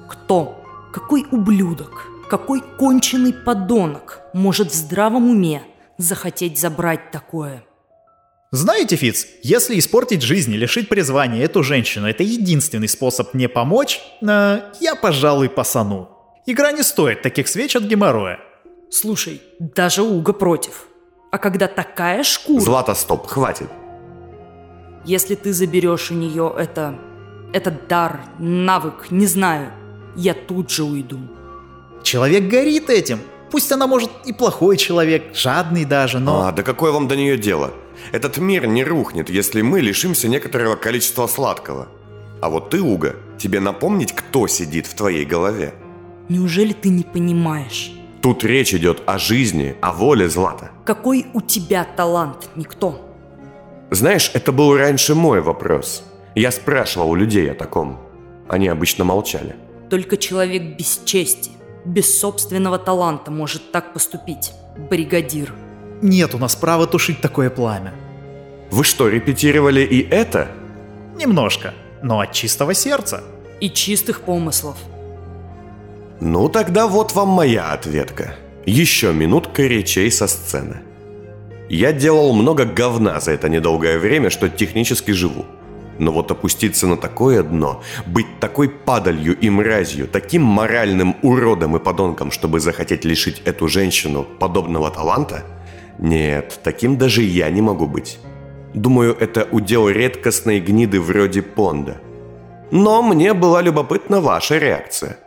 Кто? 0.10 0.62
Какой 0.92 1.26
ублюдок? 1.32 2.08
Какой 2.30 2.62
конченый 2.62 3.34
подонок 3.34 4.22
может 4.34 4.72
в 4.72 4.76
здравом 4.76 5.30
уме 5.30 5.64
захотеть 5.98 6.60
забрать 6.60 7.12
такое? 7.12 7.64
Знаете, 8.52 8.96
Фиц, 8.96 9.28
если 9.42 9.80
испортить 9.80 10.22
жизнь 10.22 10.54
и 10.54 10.58
лишить 10.58 10.88
призвания 10.88 11.44
эту 11.44 11.64
женщину, 11.64 12.08
это 12.08 12.24
единственный 12.24 12.88
способ 12.88 13.34
мне 13.34 13.50
помочь, 13.50 14.00
э, 14.22 14.62
я, 14.80 14.96
пожалуй, 14.96 15.50
пасану. 15.50 16.10
Игра 16.46 16.72
не 16.72 16.84
стоит 16.84 17.24
таких 17.24 17.48
свеч 17.48 17.76
от 17.76 17.84
геморроя. 17.84 18.40
Слушай, 18.92 19.42
даже 19.60 20.04
Уга 20.04 20.34
против. 20.34 20.88
А 21.32 21.40
когда 21.40 21.68
такая 21.68 22.24
шкура... 22.24 22.62
Злата, 22.62 22.94
стоп, 22.94 23.26
хватит. 23.26 23.70
Если 25.04 25.34
ты 25.34 25.52
заберешь 25.52 26.12
у 26.12 26.14
нее 26.14 26.54
это... 26.56 26.96
Этот 27.54 27.88
дар, 27.88 28.22
навык, 28.40 29.08
не 29.10 29.26
знаю, 29.28 29.72
я 30.16 30.34
тут 30.34 30.70
же 30.70 30.84
уйду. 30.84 31.20
Человек 32.04 32.48
горит 32.48 32.90
этим. 32.90 33.20
Пусть 33.50 33.72
она, 33.72 33.88
может, 33.88 34.10
и 34.26 34.34
плохой 34.34 34.78
человек, 34.78 35.36
жадный 35.36 35.86
даже, 35.86 36.20
но... 36.20 36.48
А, 36.48 36.52
да 36.52 36.64
какое 36.64 36.92
вам 36.92 37.08
до 37.08 37.16
нее 37.16 37.38
дело? 37.38 37.72
Этот 38.12 38.38
мир 38.38 38.68
не 38.68 38.84
рухнет, 38.84 39.30
если 39.30 39.62
мы 39.62 39.80
лишимся 39.80 40.28
некоторого 40.28 40.76
количества 40.76 41.28
сладкого. 41.28 41.88
А 42.42 42.50
вот 42.50 42.72
ты, 42.72 42.82
Уга, 42.82 43.16
тебе 43.38 43.60
напомнить, 43.60 44.14
кто 44.14 44.48
сидит 44.48 44.88
в 44.88 44.96
твоей 44.96 45.24
голове? 45.24 45.74
Неужели 46.30 46.74
ты 46.74 46.90
не 46.90 47.04
понимаешь? 47.04 47.94
Тут 48.22 48.44
речь 48.44 48.74
идет 48.74 49.04
о 49.06 49.18
жизни, 49.18 49.76
о 49.82 49.92
воле 49.92 50.30
Злата. 50.30 50.72
Какой 50.86 51.28
у 51.34 51.42
тебя 51.42 51.86
талант, 51.96 52.50
никто? 52.56 53.02
Знаешь, 53.92 54.32
это 54.34 54.52
был 54.52 54.76
раньше 54.76 55.14
мой 55.14 55.42
вопрос. 55.42 56.04
Я 56.34 56.52
спрашивал 56.52 57.12
у 57.12 57.16
людей 57.16 57.52
о 57.52 57.54
таком. 57.54 58.00
Они 58.50 58.68
обычно 58.68 59.04
молчали. 59.04 59.56
Только 59.90 60.18
человек 60.18 60.78
без 60.78 61.02
чести, 61.06 61.52
без 61.86 62.20
собственного 62.20 62.78
таланта 62.78 63.32
может 63.32 63.72
так 63.72 63.94
поступить. 63.94 64.52
Бригадир. 64.90 65.54
Нет 66.02 66.34
у 66.34 66.38
нас 66.38 66.56
права 66.56 66.88
тушить 66.88 67.22
такое 67.22 67.50
пламя. 67.50 67.94
Вы 68.72 68.84
что, 68.84 69.08
репетировали 69.08 69.82
и 69.82 70.02
это? 70.10 70.50
Немножко, 71.16 71.74
но 72.02 72.20
от 72.20 72.32
чистого 72.32 72.74
сердца. 72.74 73.24
И 73.60 73.70
чистых 73.70 74.22
помыслов. 74.22 74.78
Ну 76.20 76.50
тогда 76.50 76.88
вот 76.88 77.14
вам 77.14 77.30
моя 77.30 77.72
ответка. 77.72 78.36
Еще 78.66 79.14
минутка 79.14 79.64
речей 79.64 80.10
со 80.12 80.28
сцены. 80.28 80.82
Я 81.70 81.92
делал 81.92 82.34
много 82.34 82.66
говна 82.66 83.20
за 83.20 83.32
это 83.32 83.50
недолгое 83.50 84.00
время, 84.00 84.30
что 84.30 84.50
технически 84.50 85.12
живу. 85.12 85.46
Но 86.00 86.12
вот 86.12 86.32
опуститься 86.32 86.88
на 86.88 86.98
такое 86.98 87.44
дно, 87.44 87.84
быть 88.06 88.40
такой 88.40 88.70
падалью 88.70 89.38
и 89.38 89.50
мразью, 89.50 90.08
таким 90.08 90.44
моральным 90.44 91.16
уродом 91.22 91.76
и 91.76 91.80
подонком, 91.80 92.32
чтобы 92.32 92.60
захотеть 92.60 93.06
лишить 93.06 93.42
эту 93.46 93.68
женщину 93.68 94.24
подобного 94.24 94.90
таланта? 94.90 95.44
Нет, 96.00 96.60
таким 96.64 96.98
даже 96.98 97.22
я 97.22 97.50
не 97.50 97.62
могу 97.62 97.88
быть. 97.88 98.20
Думаю, 98.74 99.16
это 99.20 99.48
удел 99.52 99.88
редкостной 99.88 100.60
гниды 100.60 101.00
вроде 101.00 101.42
Понда. 101.44 101.98
Но 102.72 103.04
мне 103.04 103.34
была 103.34 103.62
любопытна 103.62 104.20
ваша 104.20 104.58
реакция. 104.58 105.20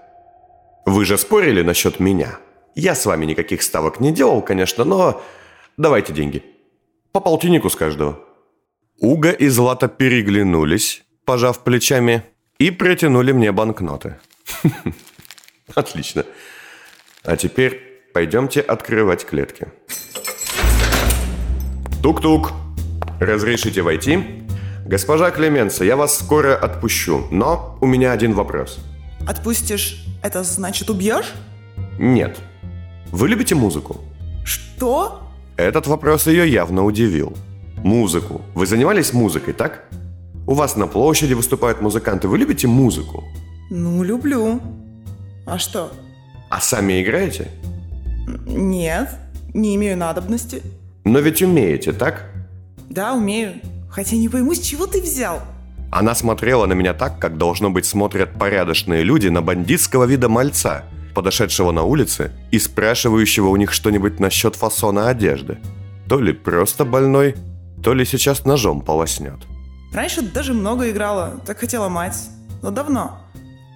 Вы 0.84 1.04
же 1.04 1.16
спорили 1.16 1.62
насчет 1.62 2.00
меня. 2.00 2.38
Я 2.74 2.94
с 2.94 3.06
вами 3.06 3.24
никаких 3.24 3.62
ставок 3.62 4.00
не 4.00 4.10
делал, 4.12 4.42
конечно, 4.42 4.84
но 4.84 5.22
давайте 5.76 6.12
деньги. 6.12 6.42
По 7.12 7.20
полтиннику 7.20 7.70
с 7.70 7.76
каждого. 7.76 8.18
Уга 8.98 9.30
и 9.30 9.48
Злата 9.48 9.88
переглянулись, 9.88 11.04
пожав 11.24 11.64
плечами, 11.64 12.22
и 12.58 12.70
протянули 12.70 13.32
мне 13.32 13.52
банкноты. 13.52 14.16
Отлично. 15.74 16.24
А 17.22 17.36
теперь 17.36 17.80
пойдемте 18.14 18.60
открывать 18.60 19.26
клетки. 19.26 19.66
Тук-тук. 22.02 22.52
Разрешите 23.20 23.82
войти? 23.82 24.24
Госпожа 24.86 25.30
Клеменса, 25.30 25.84
я 25.84 25.96
вас 25.96 26.18
скоро 26.18 26.54
отпущу, 26.56 27.26
но 27.30 27.76
у 27.80 27.86
меня 27.86 28.12
один 28.12 28.34
вопрос. 28.34 28.78
Отпустишь, 29.26 30.04
это 30.22 30.44
значит 30.44 30.88
убьешь? 30.88 31.32
Нет. 31.98 32.38
Вы 33.10 33.28
любите 33.28 33.54
музыку? 33.54 34.00
Что? 34.44 35.22
Этот 35.56 35.86
вопрос 35.86 36.26
ее 36.26 36.50
явно 36.50 36.84
удивил. 36.84 37.36
Музыку. 37.86 38.40
Вы 38.56 38.66
занимались 38.66 39.12
музыкой, 39.12 39.54
так? 39.54 39.84
У 40.44 40.54
вас 40.54 40.74
на 40.74 40.88
площади 40.88 41.34
выступают 41.34 41.80
музыканты. 41.80 42.26
Вы 42.26 42.38
любите 42.38 42.66
музыку? 42.66 43.22
Ну, 43.70 44.02
люблю. 44.02 44.60
А 45.46 45.56
что? 45.56 45.92
А 46.50 46.60
сами 46.60 47.00
играете? 47.00 47.48
Нет, 48.44 49.08
не 49.54 49.76
имею 49.76 49.96
надобности. 49.96 50.62
Но 51.04 51.20
ведь 51.20 51.42
умеете, 51.42 51.92
так? 51.92 52.24
Да, 52.90 53.14
умею. 53.14 53.52
Хотя 53.88 54.16
не 54.16 54.28
пойму, 54.28 54.52
с 54.52 54.58
чего 54.58 54.88
ты 54.88 55.00
взял? 55.00 55.40
Она 55.92 56.16
смотрела 56.16 56.66
на 56.66 56.72
меня 56.72 56.92
так, 56.92 57.20
как 57.20 57.38
должно 57.38 57.70
быть 57.70 57.86
смотрят 57.86 58.32
порядочные 58.36 59.04
люди 59.04 59.28
на 59.28 59.42
бандитского 59.42 60.06
вида 60.06 60.28
мальца, 60.28 60.82
подошедшего 61.14 61.70
на 61.70 61.84
улице 61.84 62.32
и 62.50 62.58
спрашивающего 62.58 63.46
у 63.46 63.54
них 63.54 63.72
что-нибудь 63.72 64.18
насчет 64.18 64.56
фасона 64.56 65.08
одежды. 65.08 65.58
То 66.08 66.18
ли 66.18 66.32
просто 66.32 66.84
больной, 66.84 67.36
то 67.82 67.94
ли 67.94 68.04
сейчас 68.04 68.44
ножом 68.44 68.80
полоснет. 68.80 69.38
Раньше 69.92 70.22
даже 70.22 70.52
много 70.52 70.90
играла, 70.90 71.40
так 71.46 71.58
хотела 71.58 71.88
мать. 71.88 72.28
Но 72.62 72.70
давно. 72.70 73.20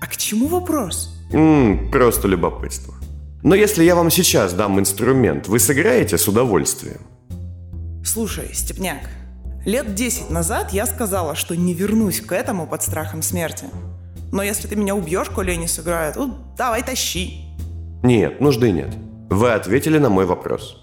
А 0.01 0.07
к 0.07 0.17
чему 0.17 0.49
вопрос? 0.49 1.15
Ммм, 1.33 1.91
просто 1.91 2.29
любопытство. 2.29 2.95
Но 3.43 3.55
если 3.55 3.85
я 3.85 3.95
вам 3.95 4.11
сейчас 4.11 4.53
дам 4.53 4.79
инструмент, 4.79 5.49
вы 5.49 5.59
сыграете 5.59 6.19
с 6.19 6.29
удовольствием? 6.29 7.01
Слушай, 8.05 8.51
Степняк, 8.53 9.09
лет 9.65 9.95
10 9.95 10.31
назад 10.31 10.73
я 10.73 10.87
сказала, 10.87 11.35
что 11.35 11.55
не 11.55 11.75
вернусь 11.75 12.21
к 12.21 12.33
этому 12.33 12.67
под 12.67 12.83
страхом 12.83 13.23
смерти. 13.23 13.67
Но 14.33 14.43
если 14.43 14.69
ты 14.69 14.77
меня 14.77 14.95
убьешь, 14.95 15.31
коли 15.31 15.53
я 15.53 15.57
не 15.57 15.69
сыграю, 15.69 16.13
то 16.13 16.39
давай 16.57 16.83
тащи. 16.83 17.47
Нет, 18.03 18.41
нужды 18.41 18.71
нет. 18.73 18.95
Вы 19.29 19.53
ответили 19.53 19.99
на 19.99 20.09
мой 20.09 20.27
вопрос. 20.27 20.77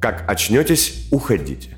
Как 0.00 0.28
очнетесь, 0.28 1.08
уходите. 1.10 1.76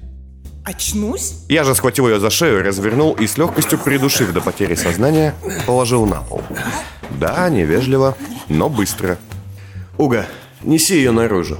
Очнусь? 0.67 1.45
Я 1.49 1.63
же 1.63 1.77
схватил 1.77 2.09
ее 2.09 2.19
за 2.19 2.29
шею, 2.29 2.65
развернул 2.65 3.13
и 3.13 3.29
с 3.29 3.39
легкостью 3.39 3.79
придушив 3.79 4.33
до 4.33 4.41
потери 4.41 4.75
сознания, 4.75 5.33
положил 5.65 6.07
на 6.07 6.23
пол. 6.23 6.43
Да, 7.21 7.49
невежливо, 7.49 8.17
но 8.49 8.69
быстро. 8.69 9.17
Уга, 9.97 10.27
неси 10.63 10.97
ее 10.97 11.13
наружу. 11.13 11.57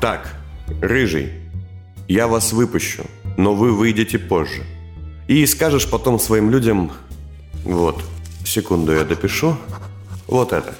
Так, 0.00 0.34
рыжий, 0.82 1.32
я 2.08 2.26
вас 2.26 2.52
выпущу, 2.52 3.04
но 3.36 3.54
вы 3.54 3.76
выйдете 3.76 4.18
позже. 4.18 4.64
И 5.28 5.46
скажешь 5.46 5.88
потом 5.88 6.18
своим 6.18 6.50
людям... 6.50 6.90
Вот, 7.62 8.02
секунду 8.44 8.92
я 8.92 9.04
допишу. 9.04 9.56
Вот 10.26 10.52
это. 10.52 10.74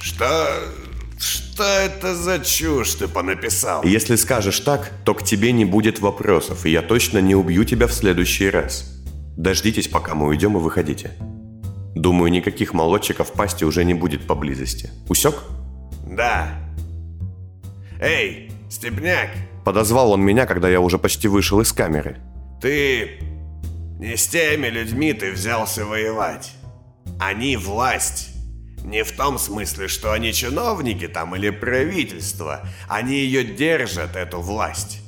Что... 0.00 0.50
Что 1.54 1.62
это 1.62 2.16
за 2.16 2.40
чушь 2.40 2.94
ты 2.94 3.06
понаписал? 3.06 3.84
Если 3.84 4.16
скажешь 4.16 4.58
так, 4.58 4.90
то 5.04 5.14
к 5.14 5.22
тебе 5.22 5.52
не 5.52 5.64
будет 5.64 6.00
вопросов, 6.00 6.66
и 6.66 6.70
я 6.70 6.82
точно 6.82 7.18
не 7.18 7.36
убью 7.36 7.62
тебя 7.62 7.86
в 7.86 7.92
следующий 7.92 8.50
раз. 8.50 8.92
Дождитесь, 9.36 9.86
пока 9.86 10.16
мы 10.16 10.26
уйдем 10.26 10.56
и 10.56 10.60
выходите. 10.60 11.12
Думаю, 11.94 12.32
никаких 12.32 12.74
молодчиков 12.74 13.30
пасти 13.30 13.62
уже 13.62 13.84
не 13.84 13.94
будет 13.94 14.26
поблизости. 14.26 14.90
Усек? 15.08 15.44
Да. 16.10 16.48
Эй, 18.00 18.50
Степняк, 18.68 19.30
Подозвал 19.64 20.10
он 20.10 20.22
меня, 20.22 20.46
когда 20.46 20.68
я 20.68 20.80
уже 20.80 20.98
почти 20.98 21.28
вышел 21.28 21.60
из 21.60 21.72
камеры. 21.72 22.16
ты... 22.60 23.20
Не 24.00 24.16
с 24.16 24.26
теми 24.26 24.66
людьми 24.66 25.12
ты 25.12 25.30
взялся 25.30 25.86
воевать. 25.86 26.50
Они 27.20 27.56
власть. 27.56 28.33
Не 28.84 29.02
в 29.02 29.12
том 29.12 29.38
смысле, 29.38 29.88
что 29.88 30.12
они 30.12 30.32
чиновники 30.34 31.08
там 31.08 31.34
или 31.34 31.48
правительство. 31.48 32.68
Они 32.86 33.14
ее 33.14 33.42
держат, 33.42 34.14
эту 34.14 34.40
власть. 34.40 35.00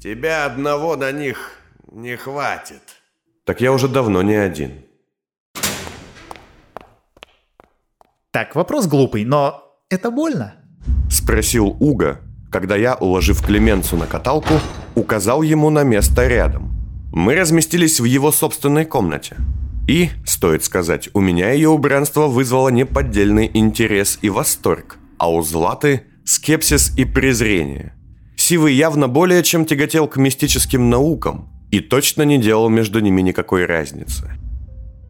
Тебя 0.00 0.44
одного 0.44 0.94
на 0.94 1.10
них 1.10 1.52
не 1.90 2.16
хватит. 2.16 2.82
Так 3.44 3.62
я 3.62 3.72
уже 3.72 3.88
давно 3.88 4.20
не 4.22 4.34
один. 4.34 4.84
Так, 8.30 8.54
вопрос 8.54 8.86
глупый, 8.86 9.24
но 9.24 9.64
это 9.88 10.10
больно. 10.10 10.54
Спросил 11.10 11.68
Уга, 11.80 12.20
когда 12.52 12.76
я, 12.76 12.94
уложив 12.94 13.42
Клеменцу 13.42 13.96
на 13.96 14.06
каталку, 14.06 14.60
указал 14.94 15.40
ему 15.40 15.70
на 15.70 15.82
место 15.82 16.26
рядом. 16.26 16.74
Мы 17.12 17.34
разместились 17.34 18.00
в 18.00 18.04
его 18.04 18.30
собственной 18.32 18.84
комнате. 18.84 19.36
И, 19.86 20.10
стоит 20.24 20.64
сказать, 20.64 21.08
у 21.14 21.20
меня 21.20 21.52
ее 21.52 21.68
убранство 21.68 22.26
вызвало 22.26 22.70
неподдельный 22.70 23.50
интерес 23.54 24.18
и 24.22 24.28
восторг, 24.28 24.98
а 25.18 25.30
у 25.30 25.42
Златы– 25.42 26.02
скепсис 26.24 26.92
и 26.96 27.04
презрение. 27.04 27.94
Сивый 28.36 28.74
явно 28.74 29.08
более 29.08 29.42
чем 29.42 29.64
тяготел 29.64 30.08
к 30.08 30.16
мистическим 30.16 30.90
наукам 30.90 31.48
и 31.70 31.80
точно 31.80 32.22
не 32.22 32.38
делал 32.38 32.68
между 32.68 33.00
ними 33.00 33.22
никакой 33.22 33.64
разницы. 33.64 34.30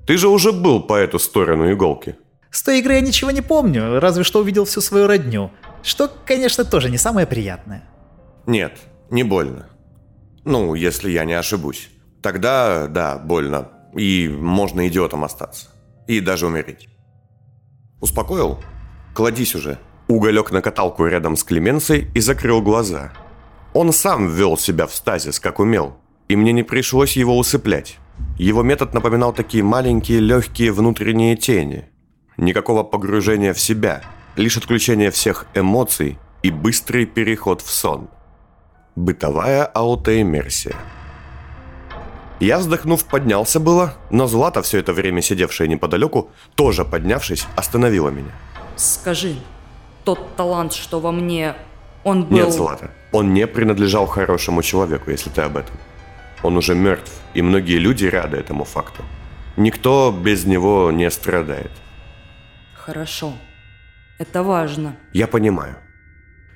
Ты 0.07 0.19
же 0.19 0.29
уже 0.29 0.53
был 0.53 0.83
по 0.83 0.95
эту 0.95 1.19
сторону 1.19 1.73
иголки. 1.73 2.17
С 2.51 2.63
той 2.63 2.79
игры 2.79 2.95
я 2.95 3.01
ничего 3.01 3.31
не 3.31 3.41
помню, 3.41 3.99
разве 3.99 4.25
что 4.25 4.41
увидел 4.41 4.65
всю 4.65 4.81
свою 4.81 5.07
родню. 5.07 5.51
Что, 5.83 6.11
конечно, 6.27 6.65
тоже 6.65 6.91
не 6.91 6.99
самое 6.99 7.27
приятное. 7.27 7.83
Нет, 8.47 8.73
не 9.11 9.25
больно. 9.25 9.67
Ну, 10.45 10.75
если 10.75 11.11
я 11.11 11.25
не 11.25 11.35
ошибусь. 11.35 11.89
Тогда, 12.23 12.87
да, 12.87 13.19
больно. 13.19 13.69
И 13.97 14.29
можно 14.29 14.87
идиотом 14.89 15.25
остаться. 15.25 15.69
И 16.07 16.21
даже 16.21 16.47
умереть. 16.47 16.89
Успокоил? 18.01 18.59
Кладись 19.15 19.55
уже. 19.55 19.79
Уголек 20.09 20.53
на 20.53 20.63
каталку 20.63 21.07
рядом 21.07 21.37
с 21.37 21.43
Клеменцией 21.43 22.09
и 22.15 22.21
закрыл 22.21 22.63
глаза. 22.63 23.13
Он 23.73 23.93
сам 23.93 24.29
ввел 24.29 24.57
себя 24.57 24.87
в 24.87 24.95
стазис, 24.95 25.41
как 25.41 25.59
умел. 25.59 25.97
И 26.29 26.37
мне 26.37 26.53
не 26.53 26.63
пришлось 26.63 27.17
его 27.17 27.37
усыплять. 27.37 27.99
Его 28.39 28.63
метод 28.63 28.95
напоминал 28.95 29.33
такие 29.33 29.65
маленькие 29.65 30.21
легкие 30.21 30.73
внутренние 30.73 31.37
тени. 31.37 31.89
Никакого 32.37 32.83
погружения 32.85 33.53
в 33.53 33.61
себя. 33.61 34.03
лишь 34.37 34.59
отключение 34.59 35.11
всех 35.11 35.47
эмоций 35.55 36.19
и 36.43 36.51
быстрый 36.51 37.07
переход 37.07 37.63
в 37.63 37.71
сон. 37.71 38.09
Бытовая 38.95 39.65
аутоэмерсия. 39.65 40.77
Я, 42.41 42.59
вздохнув, 42.59 43.05
поднялся 43.05 43.61
было, 43.61 43.95
но 44.11 44.27
Злата, 44.27 44.61
все 44.61 44.79
это 44.79 44.93
время 44.93 45.23
сидевшая 45.23 45.69
неподалеку, 45.69 46.31
тоже 46.55 46.85
поднявшись, 46.85 47.47
остановила 47.57 48.11
меня. 48.11 48.33
Скажи, 48.77 49.37
тот 50.05 50.37
талант, 50.37 50.75
что 50.75 51.01
во 51.01 51.13
мне, 51.13 51.55
он 52.05 52.25
был... 52.25 52.37
Нет, 52.37 52.53
Злата, 52.53 52.91
он 53.13 53.33
не 53.33 53.47
принадлежал 53.47 54.07
хорошему 54.07 54.63
человеку, 54.63 55.11
если 55.11 55.31
ты 55.31 55.43
об 55.43 55.57
этом. 55.57 55.77
Он 56.43 56.57
уже 56.59 56.75
мертв, 56.75 57.11
и 57.33 57.41
многие 57.41 57.79
люди 57.79 58.05
рады 58.05 58.37
этому 58.37 58.65
факту. 58.65 59.03
Никто 59.57 60.13
без 60.13 60.45
него 60.45 60.93
не 60.93 61.11
страдает. 61.11 61.71
Хорошо. 62.75 63.33
Это 64.19 64.43
важно. 64.43 64.97
Я 65.15 65.27
понимаю. 65.27 65.77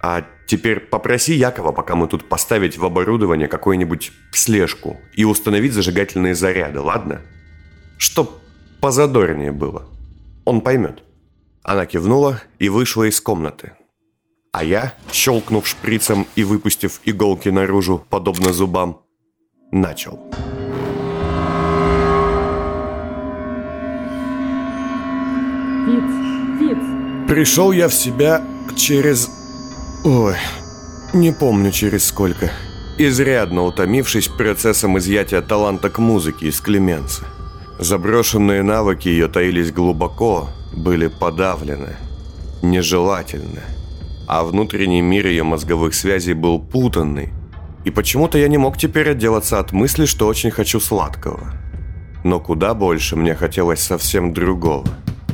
А 0.03 0.25
теперь 0.47 0.81
попроси 0.81 1.35
Якова, 1.35 1.73
пока 1.73 1.95
мы 1.95 2.09
тут 2.09 2.29
поставить 2.29 2.79
в 2.79 2.85
оборудование 2.85 3.49
какую-нибудь 3.49 4.13
слежку 4.33 4.99
и 5.15 5.25
установить 5.25 5.75
зажигательные 5.75 6.35
заряды, 6.35 6.81
ладно? 6.81 7.21
Чтоб 7.99 8.41
позадорнее 8.81 9.53
было. 9.53 9.87
Он 10.47 10.63
поймет. 10.63 11.03
Она 11.63 11.85
кивнула 11.85 12.41
и 12.59 12.71
вышла 12.71 13.05
из 13.05 13.21
комнаты. 13.21 13.73
А 14.53 14.65
я, 14.65 14.95
щелкнув 15.13 15.67
шприцем 15.67 16.27
и 16.35 16.45
выпустив 16.45 17.01
иголки 17.05 17.51
наружу, 17.51 18.05
подобно 18.09 18.53
зубам, 18.53 19.03
начал. 19.71 20.19
Фиц, 25.87 26.59
Фиц. 26.59 27.29
Пришел 27.29 27.71
я 27.73 27.89
в 27.89 27.95
себя 27.95 28.43
через... 28.77 29.40
Ой, 30.05 30.37
не 31.13 31.31
помню 31.31 31.71
через 31.73 32.07
сколько. 32.07 32.51
Изрядно 32.97 33.65
утомившись 33.65 34.29
процессом 34.29 34.99
изъятия 34.99 35.43
таланта 35.43 35.91
к 35.91 35.99
музыке 35.99 36.47
из 36.49 36.59
Клеменса. 36.61 37.27
Заброшенные 37.79 38.63
навыки 38.63 39.09
ее 39.09 39.29
таились 39.29 39.73
глубоко, 39.73 40.49
были 40.73 41.09
подавлены, 41.09 41.97
нежелательны. 42.63 43.61
А 44.27 44.43
внутренний 44.45 45.03
мир 45.03 45.27
ее 45.27 45.43
мозговых 45.43 45.95
связей 45.95 46.35
был 46.35 46.59
путанный. 46.61 47.31
И 47.85 47.91
почему-то 47.91 48.39
я 48.39 48.49
не 48.49 48.57
мог 48.57 48.79
теперь 48.79 49.11
отделаться 49.11 49.59
от 49.59 49.73
мысли, 49.73 50.07
что 50.07 50.27
очень 50.27 50.51
хочу 50.51 50.81
сладкого. 50.81 51.53
Но 52.25 52.41
куда 52.41 52.73
больше 52.73 53.17
мне 53.17 53.35
хотелось 53.35 53.81
совсем 53.81 54.33
другого. 54.33 54.87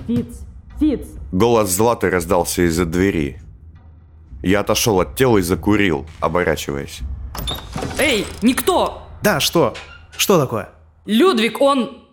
Фиц, 0.09 0.40
Фиц. 0.81 1.07
Голос 1.31 1.70
Златы 1.70 2.11
раздался 2.11 2.62
из-за 2.66 2.85
двери. 2.85 3.40
Я 4.46 4.61
отошел 4.61 5.00
от 5.00 5.16
тела 5.16 5.38
и 5.38 5.42
закурил, 5.42 6.06
оборачиваясь. 6.20 7.00
Эй, 7.98 8.24
никто! 8.42 9.02
Да, 9.20 9.40
что? 9.40 9.74
Что 10.16 10.38
такое? 10.38 10.68
Людвиг, 11.04 11.61
он... 11.61 12.04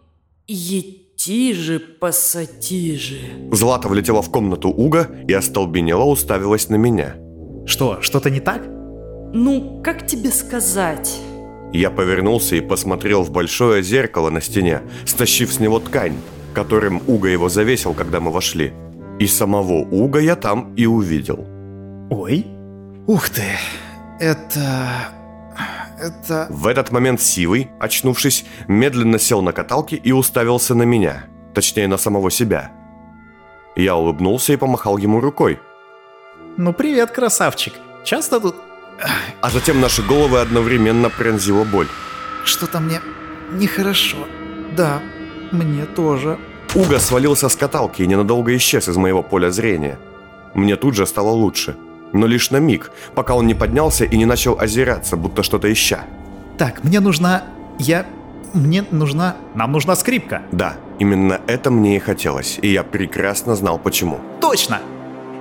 Ети 0.48 1.54
же, 1.54 1.80
посади 1.80 2.98
же. 2.98 3.20
Злата 3.52 3.88
влетела 3.88 4.24
в 4.24 4.32
комнату 4.32 4.70
Уга 4.70 5.10
и 5.28 5.34
остолбенела 5.34 6.06
уставилась 6.06 6.70
на 6.70 6.76
меня. 6.76 7.18
Что, 7.68 8.02
что-то 8.02 8.32
не 8.32 8.40
так? 8.40 8.64
Ну, 9.32 9.84
как 9.84 10.08
тебе 10.08 10.32
сказать? 10.32 11.20
Я 11.72 11.92
повернулся 11.92 12.56
и 12.56 12.62
посмотрел 12.62 13.22
в 13.22 13.30
большое 13.30 13.84
зеркало 13.84 14.32
на 14.32 14.42
стене, 14.42 14.82
стащив 15.06 15.54
с 15.54 15.60
него 15.60 15.80
ткань, 15.80 16.18
которым 16.56 17.00
Уга 17.06 17.30
его 17.30 17.48
завесил, 17.48 17.94
когда 17.94 18.20
мы 18.20 18.32
вошли. 18.32 18.74
И 19.20 19.28
самого 19.28 19.86
Уга 19.92 20.20
я 20.20 20.36
там 20.36 20.74
и 20.74 20.88
увидел. 20.88 21.53
Ой. 22.16 22.46
Ух 23.08 23.30
ты. 23.30 23.44
Это... 24.20 25.10
Это... 26.00 26.48
В 26.50 26.68
этот 26.68 26.92
момент 26.92 27.22
Сивый, 27.22 27.72
очнувшись, 27.80 28.46
медленно 28.68 29.18
сел 29.18 29.42
на 29.42 29.52
каталке 29.52 29.96
и 29.96 30.12
уставился 30.12 30.76
на 30.76 30.84
меня. 30.84 31.24
Точнее, 31.56 31.88
на 31.88 31.98
самого 31.98 32.30
себя. 32.30 32.72
Я 33.76 33.96
улыбнулся 33.96 34.54
и 34.54 34.58
помахал 34.58 34.98
ему 34.98 35.20
рукой. 35.22 35.60
Ну 36.58 36.72
привет, 36.74 37.12
красавчик. 37.12 37.74
Часто 38.04 38.40
тут... 38.40 38.56
А 39.42 39.50
затем 39.50 39.82
наши 39.82 40.04
головы 40.04 40.40
одновременно 40.40 41.10
пронзила 41.10 41.64
боль. 41.64 41.88
Что-то 42.46 42.80
мне 42.80 43.02
нехорошо. 43.52 44.18
Да, 44.78 45.02
мне 45.52 45.86
тоже. 45.86 46.38
Уга 46.76 47.00
свалился 47.00 47.50
с 47.50 47.56
каталки 47.56 48.04
и 48.04 48.08
ненадолго 48.08 48.56
исчез 48.56 48.88
из 48.88 48.98
моего 48.98 49.24
поля 49.24 49.50
зрения. 49.50 49.98
Мне 50.54 50.76
тут 50.76 50.96
же 50.96 51.08
стало 51.08 51.30
лучше. 51.30 51.76
Но 52.14 52.28
лишь 52.28 52.52
на 52.52 52.58
миг, 52.58 52.92
пока 53.16 53.34
он 53.34 53.48
не 53.48 53.56
поднялся 53.56 54.06
и 54.06 54.16
не 54.16 54.26
начал 54.26 54.58
озираться, 54.60 55.18
будто 55.18 55.44
что-то 55.44 55.72
ища. 55.72 56.06
Так, 56.58 56.84
мне 56.84 57.00
нужна... 57.00 57.44
Я... 57.80 58.06
Мне 58.54 58.86
нужна... 58.92 59.36
Нам 59.56 59.72
нужна 59.72 59.96
скрипка. 59.96 60.44
Да, 60.52 60.76
именно 61.00 61.42
это 61.48 61.72
мне 61.72 61.98
и 61.98 62.00
хотелось, 62.00 62.60
и 62.62 62.72
я 62.72 62.84
прекрасно 62.84 63.56
знал 63.56 63.80
почему. 63.80 64.20
Точно! 64.40 64.80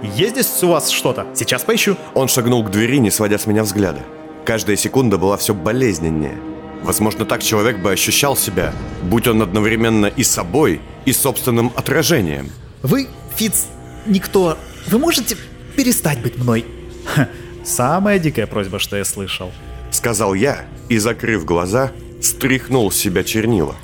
Есть 0.03 0.33
здесь 0.33 0.63
у 0.65 0.69
вас 0.69 0.89
что-то? 0.89 1.27
Сейчас 1.35 1.63
поищу. 1.63 1.97
Он 2.15 2.27
шагнул 2.27 2.65
к 2.65 2.71
двери, 2.71 2.99
не 2.99 3.11
сводя 3.11 3.39
с 3.39 3.47
меня 3.47 3.63
взгляда. 3.63 4.01
Каждая 4.45 4.77
секунда 4.77 5.19
была 5.19 5.37
все 5.37 5.55
болезненнее. 5.55 6.39
Возможно, 6.83 7.25
так 7.25 7.43
человек 7.43 7.79
бы 7.79 7.93
ощущал 7.93 8.35
себя, 8.35 8.73
будь 9.03 9.29
он 9.29 9.43
одновременно 9.43 10.07
и 10.07 10.25
собой, 10.25 10.81
и 11.05 11.13
собственным 11.13 11.71
отражением. 11.77 12.51
Вы, 12.83 13.09
Фиц, 13.37 13.67
никто... 14.07 14.59
Вы 14.89 14.99
можете 14.99 15.37
перестать 15.73 16.21
быть 16.23 16.39
мной? 16.39 16.65
Ха, 17.05 17.29
самая 17.65 18.19
дикая 18.19 18.47
просьба, 18.47 18.79
что 18.79 18.97
я 18.97 19.05
слышал. 19.05 19.51
Сказал 19.91 20.35
я 20.35 20.65
и, 20.89 20.99
закрыв 20.99 21.45
глаза, 21.45 21.93
стряхнул 22.21 22.91
с 22.91 22.97
себя 22.97 23.25
чернила, 23.25 23.75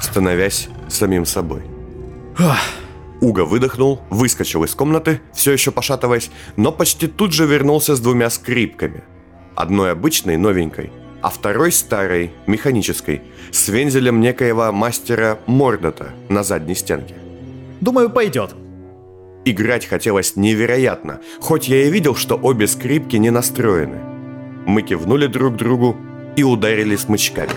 становясь 0.00 0.68
самим 0.88 1.26
собой. 1.26 1.62
Ах, 2.38 2.58
Уга 3.20 3.44
выдохнул, 3.44 4.00
выскочил 4.10 4.64
из 4.64 4.74
комнаты, 4.74 5.20
все 5.32 5.52
еще 5.52 5.70
пошатываясь, 5.70 6.30
но 6.56 6.72
почти 6.72 7.06
тут 7.06 7.32
же 7.32 7.46
вернулся 7.46 7.96
с 7.96 8.00
двумя 8.00 8.28
скрипками. 8.28 9.02
Одной 9.56 9.92
обычной, 9.92 10.36
новенькой, 10.36 10.92
а 11.22 11.30
второй 11.30 11.72
старой, 11.72 12.32
механической, 12.46 13.22
с 13.50 13.68
вензелем 13.68 14.20
некоего 14.20 14.70
мастера 14.72 15.38
Мордота 15.46 16.10
на 16.28 16.42
задней 16.42 16.74
стенке. 16.74 17.14
думаю, 17.80 18.10
пойдет. 18.10 18.54
Играть 19.46 19.84
хотелось 19.86 20.36
невероятно, 20.36 21.20
хоть 21.38 21.68
я 21.68 21.84
и 21.84 21.90
видел, 21.90 22.14
что 22.14 22.36
обе 22.36 22.66
скрипки 22.66 23.16
не 23.16 23.30
настроены. 23.30 23.98
Мы 24.66 24.80
кивнули 24.80 25.26
друг 25.26 25.56
другу 25.56 25.96
и 26.34 26.42
ударили 26.42 26.96
смычками. 26.96 27.50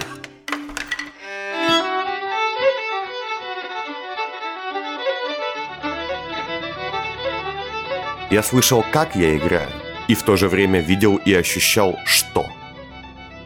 Я 8.30 8.44
слышал, 8.44 8.84
как 8.92 9.16
я 9.16 9.38
играю, 9.38 9.70
и 10.10 10.14
в 10.14 10.24
то 10.24 10.36
же 10.36 10.50
время 10.50 10.82
видел 10.82 11.16
и 11.16 11.34
ощущал, 11.34 11.96
что. 12.06 12.46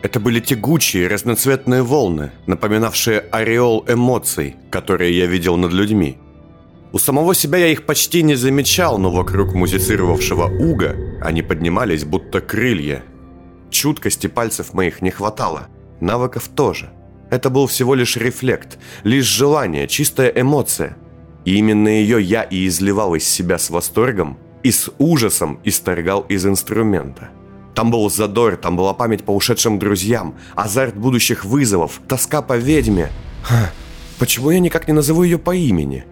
Это 0.02 0.20
были 0.20 0.40
тягучие 0.40 1.08
разноцветные 1.08 1.84
волны, 1.84 2.32
напоминавшие 2.48 3.20
ореол 3.20 3.86
эмоций, 3.88 4.56
которые 4.72 5.16
я 5.16 5.28
видел 5.28 5.58
над 5.58 5.72
людьми. 5.72 6.18
У 6.94 7.00
самого 7.00 7.34
себя 7.34 7.60
я 7.60 7.68
их 7.68 7.86
почти 7.86 8.22
не 8.22 8.36
замечал, 8.36 8.98
но 8.98 9.12
вокруг 9.12 9.54
музицировавшего 9.54 10.46
уга 10.46 10.96
они 11.22 11.42
поднимались, 11.42 12.04
будто 12.04 12.42
крылья. 12.42 13.04
Чуткости 13.70 14.28
пальцев 14.28 14.74
моих 14.74 15.02
не 15.02 15.10
хватало, 15.10 15.68
навыков 16.02 16.50
тоже. 16.54 16.92
Это 17.30 17.50
был 17.50 17.68
всего 17.68 17.96
лишь 17.96 18.18
рефлект, 18.18 18.78
лишь 19.04 19.26
желание, 19.26 19.88
чистая 19.88 20.28
эмоция. 20.30 20.98
И 21.46 21.56
именно 21.56 21.88
ее 21.88 22.22
я 22.22 22.44
и 22.44 22.68
изливал 22.68 23.16
из 23.16 23.24
себя 23.24 23.58
с 23.58 23.70
восторгом 23.70 24.38
и 24.62 24.72
с 24.72 24.92
ужасом 24.98 25.62
исторгал 25.64 26.22
из 26.28 26.46
инструмента. 26.46 27.30
Там 27.74 27.90
был 27.90 28.10
задор, 28.10 28.58
там 28.58 28.76
была 28.76 28.94
память 28.94 29.24
по 29.24 29.32
ушедшим 29.32 29.80
друзьям, 29.80 30.36
азарт 30.56 30.96
будущих 30.96 31.46
вызовов, 31.46 32.02
тоска 32.06 32.42
по 32.42 32.58
ведьме. 32.58 33.10
Ха, 33.44 33.72
почему 34.20 34.52
я 34.52 34.60
никак 34.60 34.90
не 34.90 34.94
назову 34.94 35.24
ее 35.24 35.40
по 35.40 35.56
имени? 35.56 36.04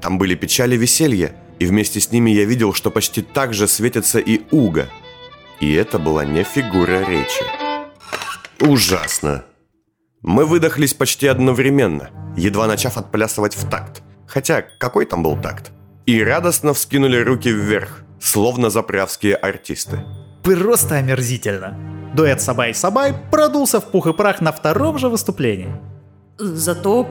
Там 0.00 0.18
были 0.18 0.34
печали 0.34 0.74
и 0.74 0.78
веселье, 0.78 1.34
и 1.58 1.66
вместе 1.66 2.00
с 2.00 2.12
ними 2.12 2.30
я 2.30 2.44
видел, 2.44 2.72
что 2.72 2.90
почти 2.90 3.22
так 3.22 3.54
же 3.54 3.66
светится 3.66 4.18
и 4.18 4.42
Уга. 4.50 4.88
И 5.60 5.72
это 5.72 5.98
была 5.98 6.24
не 6.24 6.44
фигура 6.44 7.04
речи. 7.04 7.44
Ужасно. 8.60 9.44
Мы 10.22 10.44
выдохлись 10.44 10.94
почти 10.94 11.26
одновременно, 11.26 12.10
едва 12.36 12.66
начав 12.66 12.96
отплясывать 12.96 13.56
в 13.56 13.68
такт. 13.68 14.02
Хотя, 14.26 14.62
какой 14.62 15.06
там 15.06 15.22
был 15.22 15.40
такт? 15.40 15.70
И 16.06 16.22
радостно 16.22 16.74
вскинули 16.74 17.18
руки 17.18 17.50
вверх, 17.50 18.02
словно 18.20 18.70
заправские 18.70 19.36
артисты. 19.36 20.00
Просто 20.42 20.96
омерзительно. 20.96 21.76
Дуэт 22.14 22.40
Сабай-Сабай 22.40 23.14
продулся 23.30 23.80
в 23.80 23.90
пух 23.90 24.06
и 24.06 24.12
прах 24.12 24.40
на 24.40 24.52
втором 24.52 24.98
же 24.98 25.08
выступлении. 25.08 25.70
Зато... 26.38 27.06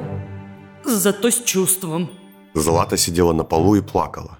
Зато 0.85 1.31
с 1.31 1.43
чувством. 1.43 2.09
Злата 2.57 2.97
сидела 2.97 3.33
на 3.33 3.43
полу 3.43 3.75
и 3.75 3.81
плакала. 3.81 4.39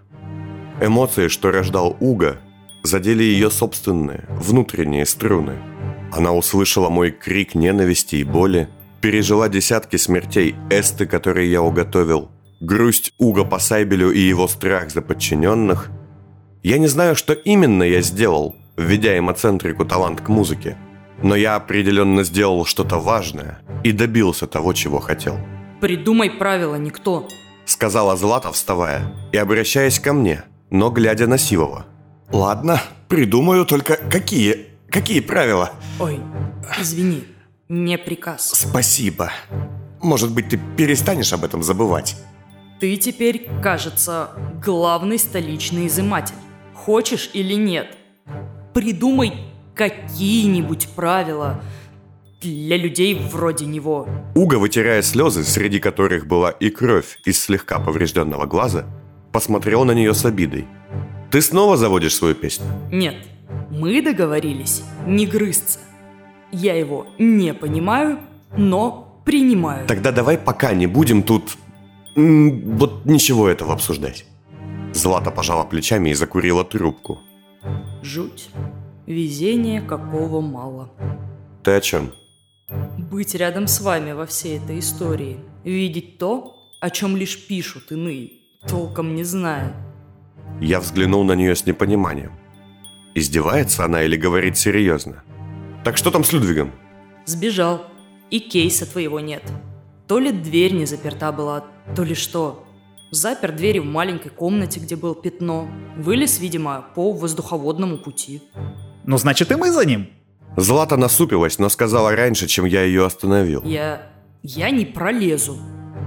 Эмоции, 0.82 1.28
что 1.28 1.52
рождал 1.52 1.96
Уга, 2.00 2.38
задели 2.82 3.24
ее 3.24 3.52
собственные, 3.52 4.26
внутренние 4.30 5.06
струны. 5.06 5.58
Она 6.12 6.34
услышала 6.34 6.90
мой 6.90 7.12
крик 7.12 7.54
ненависти 7.54 8.16
и 8.16 8.24
боли, 8.24 8.70
пережила 9.02 9.50
десятки 9.50 9.98
смертей 9.98 10.56
Эсты, 10.72 11.06
которые 11.06 11.52
я 11.52 11.62
уготовил, 11.62 12.32
грусть 12.60 13.14
Уга 13.20 13.44
по 13.44 13.60
Сайбелю 13.60 14.12
и 14.12 14.20
его 14.20 14.48
страх 14.48 14.90
за 14.90 15.04
подчиненных. 15.04 15.92
Я 16.64 16.80
не 16.80 16.88
знаю, 16.88 17.16
что 17.16 17.34
именно 17.34 17.84
я 17.84 18.02
сделал, 18.02 18.56
введя 18.78 19.18
эмоцентрику 19.18 19.86
талант 19.86 20.22
к 20.22 20.30
музыке, 20.30 20.76
но 21.22 21.36
я 21.36 21.56
определенно 21.56 22.24
сделал 22.24 22.66
что-то 22.66 22.98
важное 22.98 23.60
и 23.84 23.92
добился 23.92 24.48
того, 24.48 24.74
чего 24.74 25.00
хотел. 25.00 25.38
Придумай 25.82 26.32
правила, 26.32 26.76
никто. 26.76 27.28
Сказала 27.68 28.16
Злата, 28.16 28.54
вставая 28.54 29.14
и 29.34 29.38
обращаясь 29.38 30.00
ко 30.00 30.14
мне, 30.14 30.46
но 30.70 30.90
глядя 30.90 31.28
на 31.28 31.38
Сивова. 31.38 31.86
Ладно, 32.32 32.82
придумаю 33.10 33.66
только 33.66 33.98
какие, 33.98 34.68
какие 34.90 35.20
правила. 35.20 35.72
Ой, 36.00 36.22
извини, 36.80 37.26
не 37.68 37.98
приказ. 37.98 38.54
Спасибо. 38.56 39.32
Может 40.02 40.32
быть, 40.34 40.48
ты 40.48 40.58
перестанешь 40.78 41.34
об 41.34 41.44
этом 41.44 41.62
забывать? 41.62 42.16
Ты 42.80 42.96
теперь, 42.96 43.50
кажется, 43.62 44.30
главный 44.64 45.20
столичный 45.20 45.88
изыматель. 45.88 46.36
Хочешь 46.74 47.30
или 47.34 47.56
нет? 47.56 47.98
Придумай 48.74 49.34
какие-нибудь 49.76 50.88
правила 50.96 51.62
для 52.42 52.78
людей 52.78 53.16
вроде 53.32 53.66
него. 53.66 54.08
Уга, 54.36 54.58
вытирая 54.58 55.02
слезы, 55.02 55.44
среди 55.44 55.80
которых 55.80 56.28
была 56.28 56.52
и 56.52 56.70
кровь 56.70 57.20
из 57.26 57.40
слегка 57.40 57.80
поврежденного 57.80 58.46
глаза, 58.46 58.86
посмотрел 59.32 59.86
на 59.86 59.92
нее 59.92 60.14
с 60.14 60.26
обидой. 60.26 60.66
«Ты 61.32 61.42
снова 61.42 61.78
заводишь 61.78 62.16
свою 62.16 62.36
песню?» 62.36 62.66
Нет, 62.92 63.16
мы 63.70 64.02
договорились 64.02 64.84
не 65.06 65.26
грызться. 65.26 65.80
Я 66.52 66.76
его 66.76 67.08
не 67.20 67.54
понимаю, 67.54 68.20
но 68.56 69.22
принимаю. 69.26 69.88
Тогда 69.88 70.12
давай 70.12 70.38
пока 70.38 70.74
не 70.74 70.88
будем 70.88 71.24
тут... 71.24 71.58
Вот 72.16 73.06
ничего 73.06 73.48
этого 73.48 73.74
обсуждать. 73.74 74.26
Злата 74.94 75.30
пожала 75.30 75.64
плечами 75.64 76.10
и 76.10 76.14
закурила 76.14 76.64
трубку. 76.64 77.20
Жуть. 78.02 78.50
Везения 79.06 79.82
какого 79.82 80.42
мало. 80.42 80.90
Ты 81.64 81.72
о 81.72 81.82
чем? 81.82 82.12
Быть 82.70 83.36
рядом 83.36 83.68
с 83.68 83.80
вами 83.80 84.12
во 84.12 84.26
всей 84.26 84.58
этой 84.58 84.80
истории. 84.80 85.40
Видеть 85.64 86.18
то, 86.18 86.56
о 86.82 86.90
чем 86.90 87.16
лишь 87.16 87.48
пишут 87.48 87.92
иные, 87.92 88.32
толком 88.68 89.16
не 89.16 89.24
зная. 89.24 89.74
Я 90.60 90.82
взглянул 90.82 91.24
на 91.24 91.34
нее 91.34 91.56
с 91.56 91.66
непониманием. 91.66 92.34
Издевается 93.16 93.86
она 93.86 94.04
или 94.04 94.18
говорит 94.18 94.58
серьезно? 94.58 95.24
Так 95.86 95.96
что 95.96 96.12
там 96.12 96.24
с 96.24 96.34
Людвигом? 96.34 96.72
Сбежал. 97.26 97.86
И 98.30 98.40
кейса 98.40 98.86
твоего 98.86 99.22
нет. 99.22 99.44
То 100.08 100.20
ли 100.20 100.32
дверь 100.32 100.74
не 100.74 100.86
заперта 100.86 101.32
была, 101.32 101.64
то 101.96 102.04
ли 102.04 102.14
что. 102.14 102.66
Запер 103.12 103.54
двери 103.54 103.80
в 103.80 103.86
маленькой 103.86 104.30
комнате, 104.30 104.82
где 104.82 104.98
было 104.98 105.16
пятно. 105.16 105.70
Вылез, 105.98 106.40
видимо, 106.40 106.86
по 106.94 107.14
воздуховодному 107.14 107.98
пути. 107.98 108.42
Ну, 109.06 109.18
значит, 109.18 109.52
и 109.52 109.56
мы 109.56 109.72
за 109.72 109.86
ним. 109.86 110.10
Злата 110.58 110.98
насупилась, 110.98 111.60
но 111.60 111.70
сказала 111.70 112.16
раньше, 112.16 112.48
чем 112.48 112.66
я 112.66 112.84
ее 112.84 113.06
остановил. 113.06 113.62
Я... 113.64 114.02
я 114.42 114.72
не 114.72 114.86
пролезу. 114.86 115.58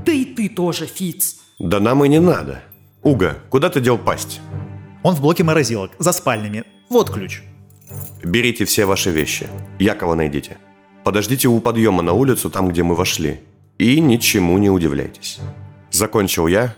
Да 0.05 0.13
и 0.13 0.25
ты 0.25 0.49
тоже, 0.49 0.87
Фиц. 0.87 1.37
Да 1.61 1.79
нам 1.79 2.05
и 2.05 2.09
не 2.09 2.21
надо. 2.21 2.63
Уга, 3.03 3.37
куда 3.49 3.71
ты 3.71 3.81
дел 3.81 3.97
пасть? 3.97 4.41
Он 5.05 5.15
в 5.15 5.21
блоке 5.21 5.45
морозилок, 5.45 5.93
за 5.99 6.13
спальнями. 6.13 6.65
Вот 6.91 7.11
ключ. 7.11 7.43
Берите 8.25 8.65
все 8.65 8.87
ваши 8.87 9.13
вещи. 9.13 9.47
Якова 9.79 10.15
найдите. 10.15 10.57
Подождите 11.05 11.49
у 11.49 11.61
подъема 11.61 12.03
на 12.03 12.13
улицу, 12.13 12.51
там, 12.51 12.69
где 12.69 12.83
мы 12.83 12.95
вошли. 12.97 13.41
И 13.79 14.01
ничему 14.01 14.59
не 14.59 14.69
удивляйтесь. 14.69 15.39
Закончил 15.93 16.49
я 16.49 16.75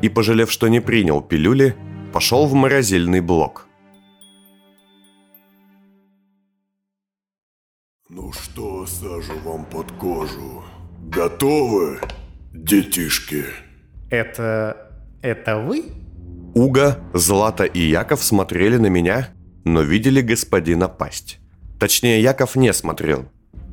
и, 0.00 0.08
пожалев, 0.08 0.50
что 0.50 0.68
не 0.68 0.80
принял 0.80 1.20
пилюли, 1.20 1.74
пошел 2.12 2.46
в 2.46 2.54
морозильный 2.54 3.20
блок. 3.20 3.65
Ну 8.16 8.32
что, 8.32 8.86
сажу 8.86 9.38
вам 9.44 9.66
под 9.66 9.92
кожу. 9.92 10.64
Готовы, 11.10 12.00
детишки? 12.54 13.44
Это... 14.08 14.74
это 15.20 15.58
вы? 15.58 15.84
Уга, 16.54 16.98
Злата 17.12 17.64
и 17.64 17.80
Яков 17.80 18.24
смотрели 18.24 18.78
на 18.78 18.86
меня, 18.86 19.28
но 19.66 19.82
видели 19.82 20.22
господина 20.22 20.88
пасть. 20.88 21.40
Точнее, 21.78 22.22
Яков 22.22 22.56
не 22.56 22.72
смотрел. 22.72 23.26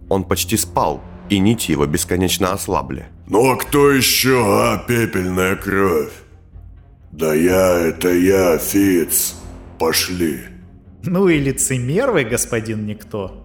Он 0.10 0.26
почти 0.26 0.58
спал, 0.58 1.02
и 1.30 1.40
нити 1.40 1.72
его 1.72 1.86
бесконечно 1.86 2.52
ослабли. 2.52 3.06
Ну 3.28 3.50
а 3.50 3.56
кто 3.56 3.92
еще, 3.92 4.44
а, 4.46 4.78
пепельная 4.78 5.56
кровь? 5.56 6.12
Да 7.14 7.34
я, 7.34 7.80
это 7.80 8.10
я, 8.10 8.58
Фиц. 8.58 9.36
Пошли. 9.80 10.42
Ну 11.06 11.30
и 11.30 11.40
лицемер 11.40 12.12
вы, 12.12 12.26
господин 12.26 12.86
Никто. 12.86 13.43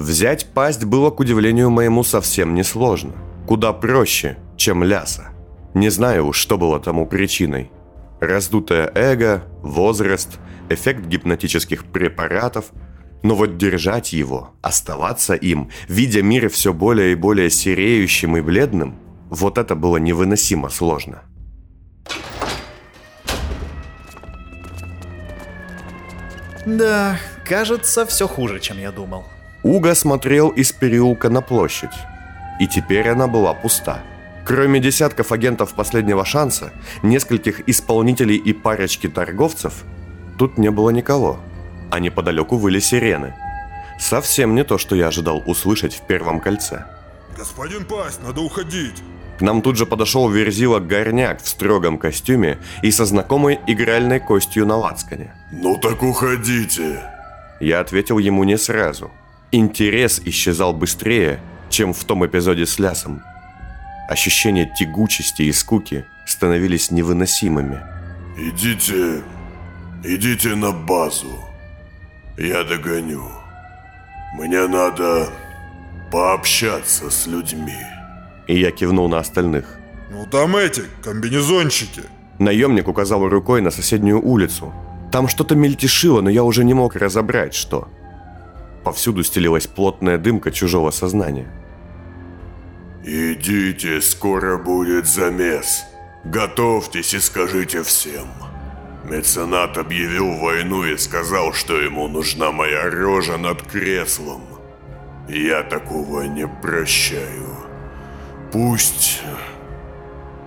Взять 0.00 0.46
пасть 0.54 0.84
было, 0.84 1.10
к 1.10 1.20
удивлению 1.20 1.68
моему, 1.68 2.02
совсем 2.04 2.54
несложно. 2.54 3.12
Куда 3.46 3.74
проще, 3.74 4.38
чем 4.56 4.82
ляса. 4.82 5.28
Не 5.74 5.90
знаю 5.90 6.28
уж, 6.28 6.38
что 6.38 6.56
было 6.56 6.80
тому 6.80 7.06
причиной. 7.06 7.70
Раздутое 8.18 8.90
эго, 8.94 9.42
возраст, 9.60 10.38
эффект 10.70 11.04
гипнотических 11.04 11.84
препаратов. 11.84 12.70
Но 13.22 13.34
вот 13.34 13.58
держать 13.58 14.14
его, 14.14 14.54
оставаться 14.62 15.34
им, 15.34 15.68
видя 15.86 16.22
мир 16.22 16.48
все 16.48 16.72
более 16.72 17.12
и 17.12 17.14
более 17.14 17.50
сереющим 17.50 18.38
и 18.38 18.40
бледным, 18.40 18.98
вот 19.28 19.58
это 19.58 19.74
было 19.74 19.98
невыносимо 19.98 20.70
сложно. 20.70 21.24
Да, 26.64 27.18
кажется, 27.44 28.06
все 28.06 28.26
хуже, 28.26 28.60
чем 28.60 28.78
я 28.78 28.92
думал. 28.92 29.24
Уга 29.62 29.94
смотрел 29.94 30.48
из 30.48 30.72
переулка 30.72 31.28
на 31.28 31.42
площадь. 31.42 31.90
И 32.58 32.66
теперь 32.66 33.08
она 33.08 33.26
была 33.26 33.54
пуста. 33.54 34.02
Кроме 34.44 34.80
десятков 34.80 35.32
агентов 35.32 35.74
последнего 35.74 36.24
шанса, 36.24 36.72
нескольких 37.02 37.68
исполнителей 37.68 38.36
и 38.36 38.52
парочки 38.52 39.08
торговцев, 39.08 39.84
тут 40.38 40.58
не 40.58 40.70
было 40.70 40.90
никого. 40.90 41.38
А 41.90 42.00
неподалеку 42.00 42.56
выли 42.56 42.80
сирены. 42.80 43.34
Совсем 43.98 44.54
не 44.54 44.64
то, 44.64 44.78
что 44.78 44.96
я 44.96 45.08
ожидал 45.08 45.42
услышать 45.44 45.94
в 45.94 46.06
первом 46.06 46.40
кольце. 46.40 46.86
Господин 47.36 47.84
Пасть, 47.84 48.22
надо 48.22 48.40
уходить. 48.40 49.02
К 49.38 49.42
нам 49.42 49.62
тут 49.62 49.76
же 49.76 49.86
подошел 49.86 50.28
Верзила 50.28 50.80
Горняк 50.80 51.42
в 51.42 51.48
строгом 51.48 51.98
костюме 51.98 52.58
и 52.82 52.90
со 52.90 53.04
знакомой 53.04 53.58
игральной 53.66 54.20
костью 54.20 54.66
на 54.66 54.76
лацкане. 54.76 55.34
Ну 55.52 55.76
так 55.76 56.02
уходите. 56.02 57.02
Я 57.60 57.80
ответил 57.80 58.18
ему 58.18 58.44
не 58.44 58.58
сразу. 58.58 59.10
Интерес 59.52 60.20
исчезал 60.24 60.72
быстрее, 60.72 61.40
чем 61.70 61.92
в 61.92 62.04
том 62.04 62.24
эпизоде 62.24 62.66
с 62.66 62.78
Лясом. 62.78 63.22
Ощущения 64.08 64.72
тягучести 64.78 65.42
и 65.42 65.52
скуки 65.52 66.04
становились 66.26 66.90
невыносимыми. 66.90 67.80
Идите, 68.38 69.22
идите 70.04 70.54
на 70.54 70.72
базу. 70.72 71.32
Я 72.38 72.62
догоню. 72.64 73.24
Мне 74.34 74.66
надо 74.68 75.28
пообщаться 76.12 77.10
с 77.10 77.26
людьми. 77.26 77.82
И 78.46 78.58
я 78.58 78.70
кивнул 78.70 79.08
на 79.08 79.18
остальных. 79.18 79.78
Ну 80.10 80.26
там 80.26 80.56
эти, 80.56 80.82
комбинезончики. 81.02 82.02
Наемник 82.38 82.88
указал 82.88 83.28
рукой 83.28 83.60
на 83.60 83.70
соседнюю 83.70 84.24
улицу. 84.24 84.72
Там 85.10 85.26
что-то 85.28 85.56
мельтешило, 85.56 86.20
но 86.20 86.30
я 86.30 86.44
уже 86.44 86.64
не 86.64 86.72
мог 86.72 86.94
разобрать, 86.94 87.54
что. 87.54 87.88
Повсюду 88.84 89.22
стелилась 89.22 89.66
плотная 89.66 90.18
дымка 90.18 90.50
чужого 90.50 90.90
сознания. 90.90 91.50
Идите, 93.04 94.00
скоро 94.00 94.58
будет 94.58 95.06
замес. 95.06 95.84
Готовьтесь 96.24 97.14
и 97.14 97.18
скажите 97.18 97.82
всем. 97.82 98.28
Меценат 99.04 99.78
объявил 99.78 100.34
войну 100.38 100.84
и 100.84 100.96
сказал, 100.96 101.52
что 101.52 101.80
ему 101.80 102.08
нужна 102.08 102.52
моя 102.52 102.90
рожа 102.90 103.38
над 103.38 103.62
креслом. 103.62 104.42
Я 105.28 105.62
такого 105.62 106.22
не 106.22 106.46
прощаю. 106.46 107.56
Пусть... 108.52 109.22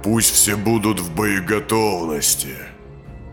Пусть 0.04 0.34
все 0.34 0.58
будут 0.58 1.00
в 1.00 1.16
боеготовности. 1.16 2.56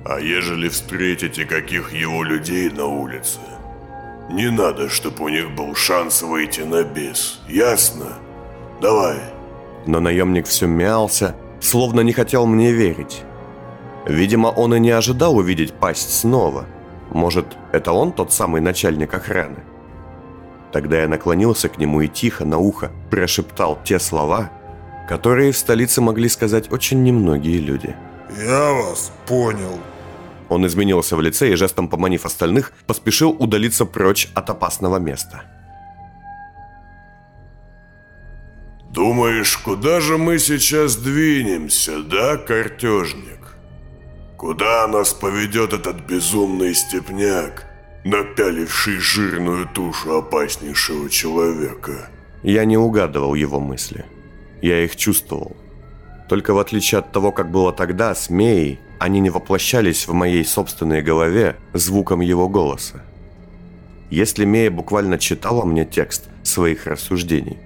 А 0.04 0.20
ежели 0.20 0.68
встретите 0.68 1.44
каких 1.44 1.92
его 1.92 2.22
людей 2.22 2.70
на 2.70 2.86
улице, 2.86 3.40
не 4.32 4.50
надо, 4.50 4.88
чтобы 4.88 5.24
у 5.24 5.28
них 5.28 5.50
был 5.54 5.74
шанс 5.74 6.22
выйти 6.22 6.60
на 6.60 6.84
бис. 6.84 7.40
Ясно? 7.48 8.18
Давай. 8.80 9.18
Но 9.86 10.00
наемник 10.00 10.46
все 10.46 10.66
мялся, 10.66 11.34
словно 11.60 12.00
не 12.00 12.12
хотел 12.12 12.46
мне 12.46 12.72
верить. 12.72 13.22
Видимо, 14.06 14.48
он 14.48 14.74
и 14.74 14.80
не 14.80 14.90
ожидал 14.90 15.36
увидеть 15.36 15.72
пасть 15.72 16.18
снова. 16.18 16.64
Может, 17.10 17.46
это 17.72 17.92
он 17.92 18.12
тот 18.12 18.32
самый 18.32 18.60
начальник 18.60 19.12
охраны? 19.14 19.58
Тогда 20.72 21.02
я 21.02 21.08
наклонился 21.08 21.68
к 21.68 21.78
нему 21.78 22.00
и 22.00 22.08
тихо 22.08 22.44
на 22.44 22.58
ухо 22.58 22.92
прошептал 23.10 23.78
те 23.84 23.98
слова, 23.98 24.50
которые 25.08 25.50
в 25.50 25.58
столице 25.58 26.00
могли 26.00 26.28
сказать 26.28 26.70
очень 26.70 27.02
немногие 27.02 27.58
люди. 27.58 27.96
«Я 28.38 28.72
вас 28.72 29.12
понял». 29.26 29.80
Он 30.50 30.66
изменился 30.66 31.16
в 31.16 31.22
лице 31.22 31.52
и, 31.52 31.54
жестом 31.54 31.88
поманив 31.88 32.26
остальных, 32.26 32.72
поспешил 32.86 33.30
удалиться 33.38 33.86
прочь 33.86 34.28
от 34.34 34.50
опасного 34.50 34.98
места. 34.98 35.42
«Думаешь, 38.90 39.56
куда 39.58 40.00
же 40.00 40.18
мы 40.18 40.40
сейчас 40.40 40.96
двинемся, 40.96 42.02
да, 42.02 42.36
картежник? 42.36 43.56
Куда 44.36 44.88
нас 44.88 45.14
поведет 45.14 45.72
этот 45.72 46.00
безумный 46.00 46.74
степняк, 46.74 47.66
напяливший 48.04 48.98
жирную 48.98 49.68
тушу 49.68 50.16
опаснейшего 50.16 51.08
человека?» 51.08 52.10
Я 52.42 52.64
не 52.64 52.76
угадывал 52.76 53.34
его 53.34 53.60
мысли. 53.60 54.04
Я 54.62 54.84
их 54.84 54.96
чувствовал. 54.96 55.56
Только 56.28 56.54
в 56.54 56.58
отличие 56.58 56.98
от 56.98 57.12
того, 57.12 57.30
как 57.30 57.52
было 57.52 57.72
тогда 57.72 58.16
с 58.16 58.30
Меей, 58.30 58.80
они 59.00 59.20
не 59.20 59.30
воплощались 59.30 60.06
в 60.06 60.12
моей 60.12 60.44
собственной 60.44 61.00
голове 61.00 61.56
звуком 61.72 62.20
его 62.20 62.48
голоса. 62.48 63.02
Если 64.10 64.44
Мея 64.44 64.70
буквально 64.70 65.18
читала 65.18 65.64
мне 65.64 65.86
текст 65.86 66.28
своих 66.42 66.86
рассуждений, 66.86 67.58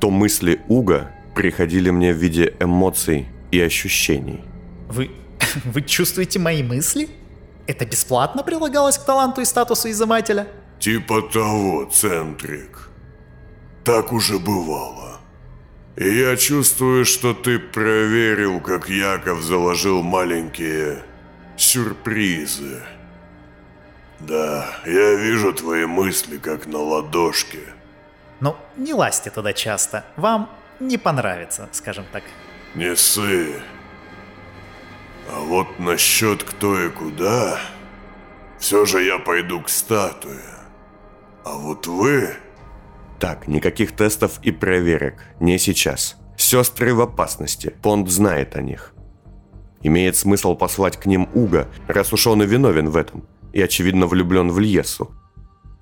то 0.00 0.10
мысли 0.10 0.60
Уга 0.68 1.10
приходили 1.34 1.88
мне 1.90 2.12
в 2.12 2.18
виде 2.18 2.54
эмоций 2.60 3.26
и 3.50 3.60
ощущений. 3.60 4.40
Вы, 4.88 5.10
вы 5.64 5.80
чувствуете 5.80 6.38
мои 6.38 6.62
мысли? 6.62 7.08
Это 7.66 7.86
бесплатно 7.86 8.42
прилагалось 8.42 8.98
к 8.98 9.04
таланту 9.04 9.40
и 9.40 9.46
статусу 9.46 9.90
изымателя? 9.90 10.46
Типа 10.78 11.22
того, 11.22 11.88
Центрик. 11.90 12.90
Так 13.82 14.12
уже 14.12 14.38
бывало. 14.38 15.01
И 15.96 16.08
я 16.08 16.36
чувствую, 16.36 17.04
что 17.04 17.34
ты 17.34 17.58
проверил, 17.58 18.60
как 18.60 18.88
Яков 18.88 19.42
заложил 19.42 20.02
маленькие 20.02 21.02
сюрпризы. 21.56 22.82
Да, 24.20 24.66
я 24.86 25.14
вижу 25.14 25.52
твои 25.52 25.84
мысли 25.84 26.38
как 26.38 26.66
на 26.66 26.78
ладошке. 26.78 27.60
Ну, 28.40 28.56
не 28.76 28.94
лазьте 28.94 29.30
туда 29.30 29.52
часто. 29.52 30.04
Вам 30.16 30.48
не 30.80 30.96
понравится, 30.96 31.68
скажем 31.72 32.06
так. 32.10 32.22
Не 32.74 32.96
ссы. 32.96 33.60
А 35.30 35.40
вот 35.40 35.78
насчет 35.78 36.42
кто 36.42 36.80
и 36.80 36.88
куда, 36.88 37.60
все 38.58 38.86
же 38.86 39.02
я 39.02 39.18
пойду 39.18 39.60
к 39.60 39.68
статуе. 39.68 40.40
А 41.44 41.52
вот 41.52 41.86
вы... 41.86 42.36
Так, 43.22 43.46
никаких 43.46 43.92
тестов 43.92 44.40
и 44.42 44.50
проверок. 44.50 45.14
Не 45.38 45.56
сейчас. 45.56 46.16
Сестры 46.36 46.92
в 46.92 47.00
опасности. 47.00 47.72
Понд 47.80 48.10
знает 48.10 48.56
о 48.56 48.62
них. 48.62 48.94
Имеет 49.80 50.16
смысл 50.16 50.56
послать 50.56 50.96
к 50.96 51.06
ним 51.06 51.28
Уга, 51.32 51.68
раз 51.86 52.12
уж 52.12 52.26
он 52.26 52.42
и 52.42 52.46
виновен 52.46 52.88
в 52.88 52.96
этом. 52.96 53.22
И, 53.52 53.62
очевидно, 53.62 54.08
влюблен 54.08 54.50
в 54.50 54.58
Льесу. 54.58 55.12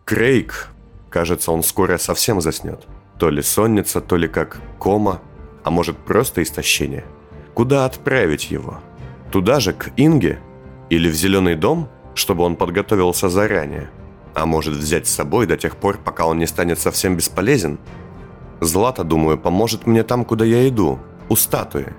Крейг, 0.04 0.68
кажется, 1.08 1.50
он 1.50 1.62
скоро 1.62 1.96
совсем 1.96 2.42
заснет. 2.42 2.86
То 3.18 3.30
ли 3.30 3.40
сонница, 3.40 4.02
то 4.02 4.18
ли 4.18 4.28
как 4.28 4.60
кома, 4.78 5.22
а 5.64 5.70
может 5.70 5.96
просто 5.96 6.42
истощение. 6.42 7.06
Куда 7.54 7.86
отправить 7.86 8.50
его? 8.50 8.80
Туда 9.32 9.60
же, 9.60 9.72
к 9.72 9.92
Инге? 9.96 10.40
Или 10.90 11.08
в 11.08 11.14
Зеленый 11.14 11.54
дом, 11.54 11.88
чтобы 12.14 12.44
он 12.44 12.56
подготовился 12.56 13.30
заранее? 13.30 13.88
А 14.34 14.46
может 14.46 14.74
взять 14.74 15.06
с 15.06 15.14
собой 15.14 15.46
до 15.46 15.56
тех 15.56 15.76
пор, 15.76 15.98
пока 15.98 16.26
он 16.26 16.38
не 16.38 16.46
станет 16.46 16.78
совсем 16.78 17.16
бесполезен? 17.16 17.78
Злата, 18.60 19.04
думаю, 19.04 19.38
поможет 19.38 19.86
мне 19.86 20.02
там, 20.02 20.24
куда 20.24 20.44
я 20.44 20.68
иду, 20.68 20.98
у 21.28 21.36
статуи. 21.36 21.94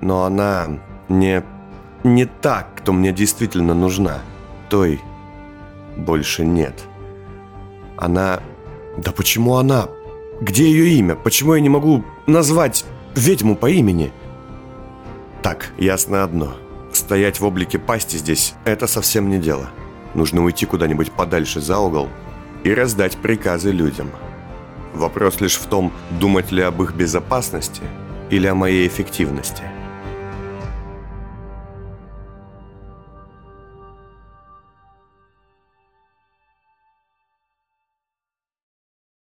Но 0.00 0.24
она 0.24 0.80
не... 1.08 1.42
не 2.04 2.26
та, 2.26 2.68
кто 2.76 2.92
мне 2.92 3.12
действительно 3.12 3.74
нужна. 3.74 4.18
Той 4.68 5.00
больше 5.96 6.44
нет. 6.44 6.74
Она... 7.96 8.40
Да 8.96 9.12
почему 9.12 9.56
она? 9.56 9.88
Где 10.40 10.64
ее 10.64 10.98
имя? 10.98 11.14
Почему 11.14 11.54
я 11.54 11.60
не 11.60 11.68
могу 11.68 12.04
назвать 12.26 12.84
ведьму 13.14 13.56
по 13.56 13.70
имени? 13.70 14.12
Так, 15.42 15.72
ясно 15.78 16.24
одно. 16.24 16.54
Стоять 16.92 17.40
в 17.40 17.44
облике 17.44 17.78
пасти 17.78 18.16
здесь– 18.16 18.54
это 18.64 18.86
совсем 18.86 19.28
не 19.28 19.38
дело. 19.38 19.68
Нужно 20.14 20.44
уйти 20.44 20.66
куда-нибудь 20.66 21.12
подальше 21.12 21.60
за 21.60 21.78
угол 21.78 22.08
и 22.64 22.72
раздать 22.72 23.16
приказы 23.16 23.70
людям. 23.70 24.10
Вопрос 24.94 25.40
лишь 25.40 25.56
в 25.56 25.66
том, 25.66 25.92
думать 26.18 26.50
ли 26.50 26.62
об 26.62 26.82
их 26.82 26.94
безопасности 26.94 27.82
или 28.30 28.46
о 28.46 28.54
моей 28.54 28.86
эффективности– 28.86 29.62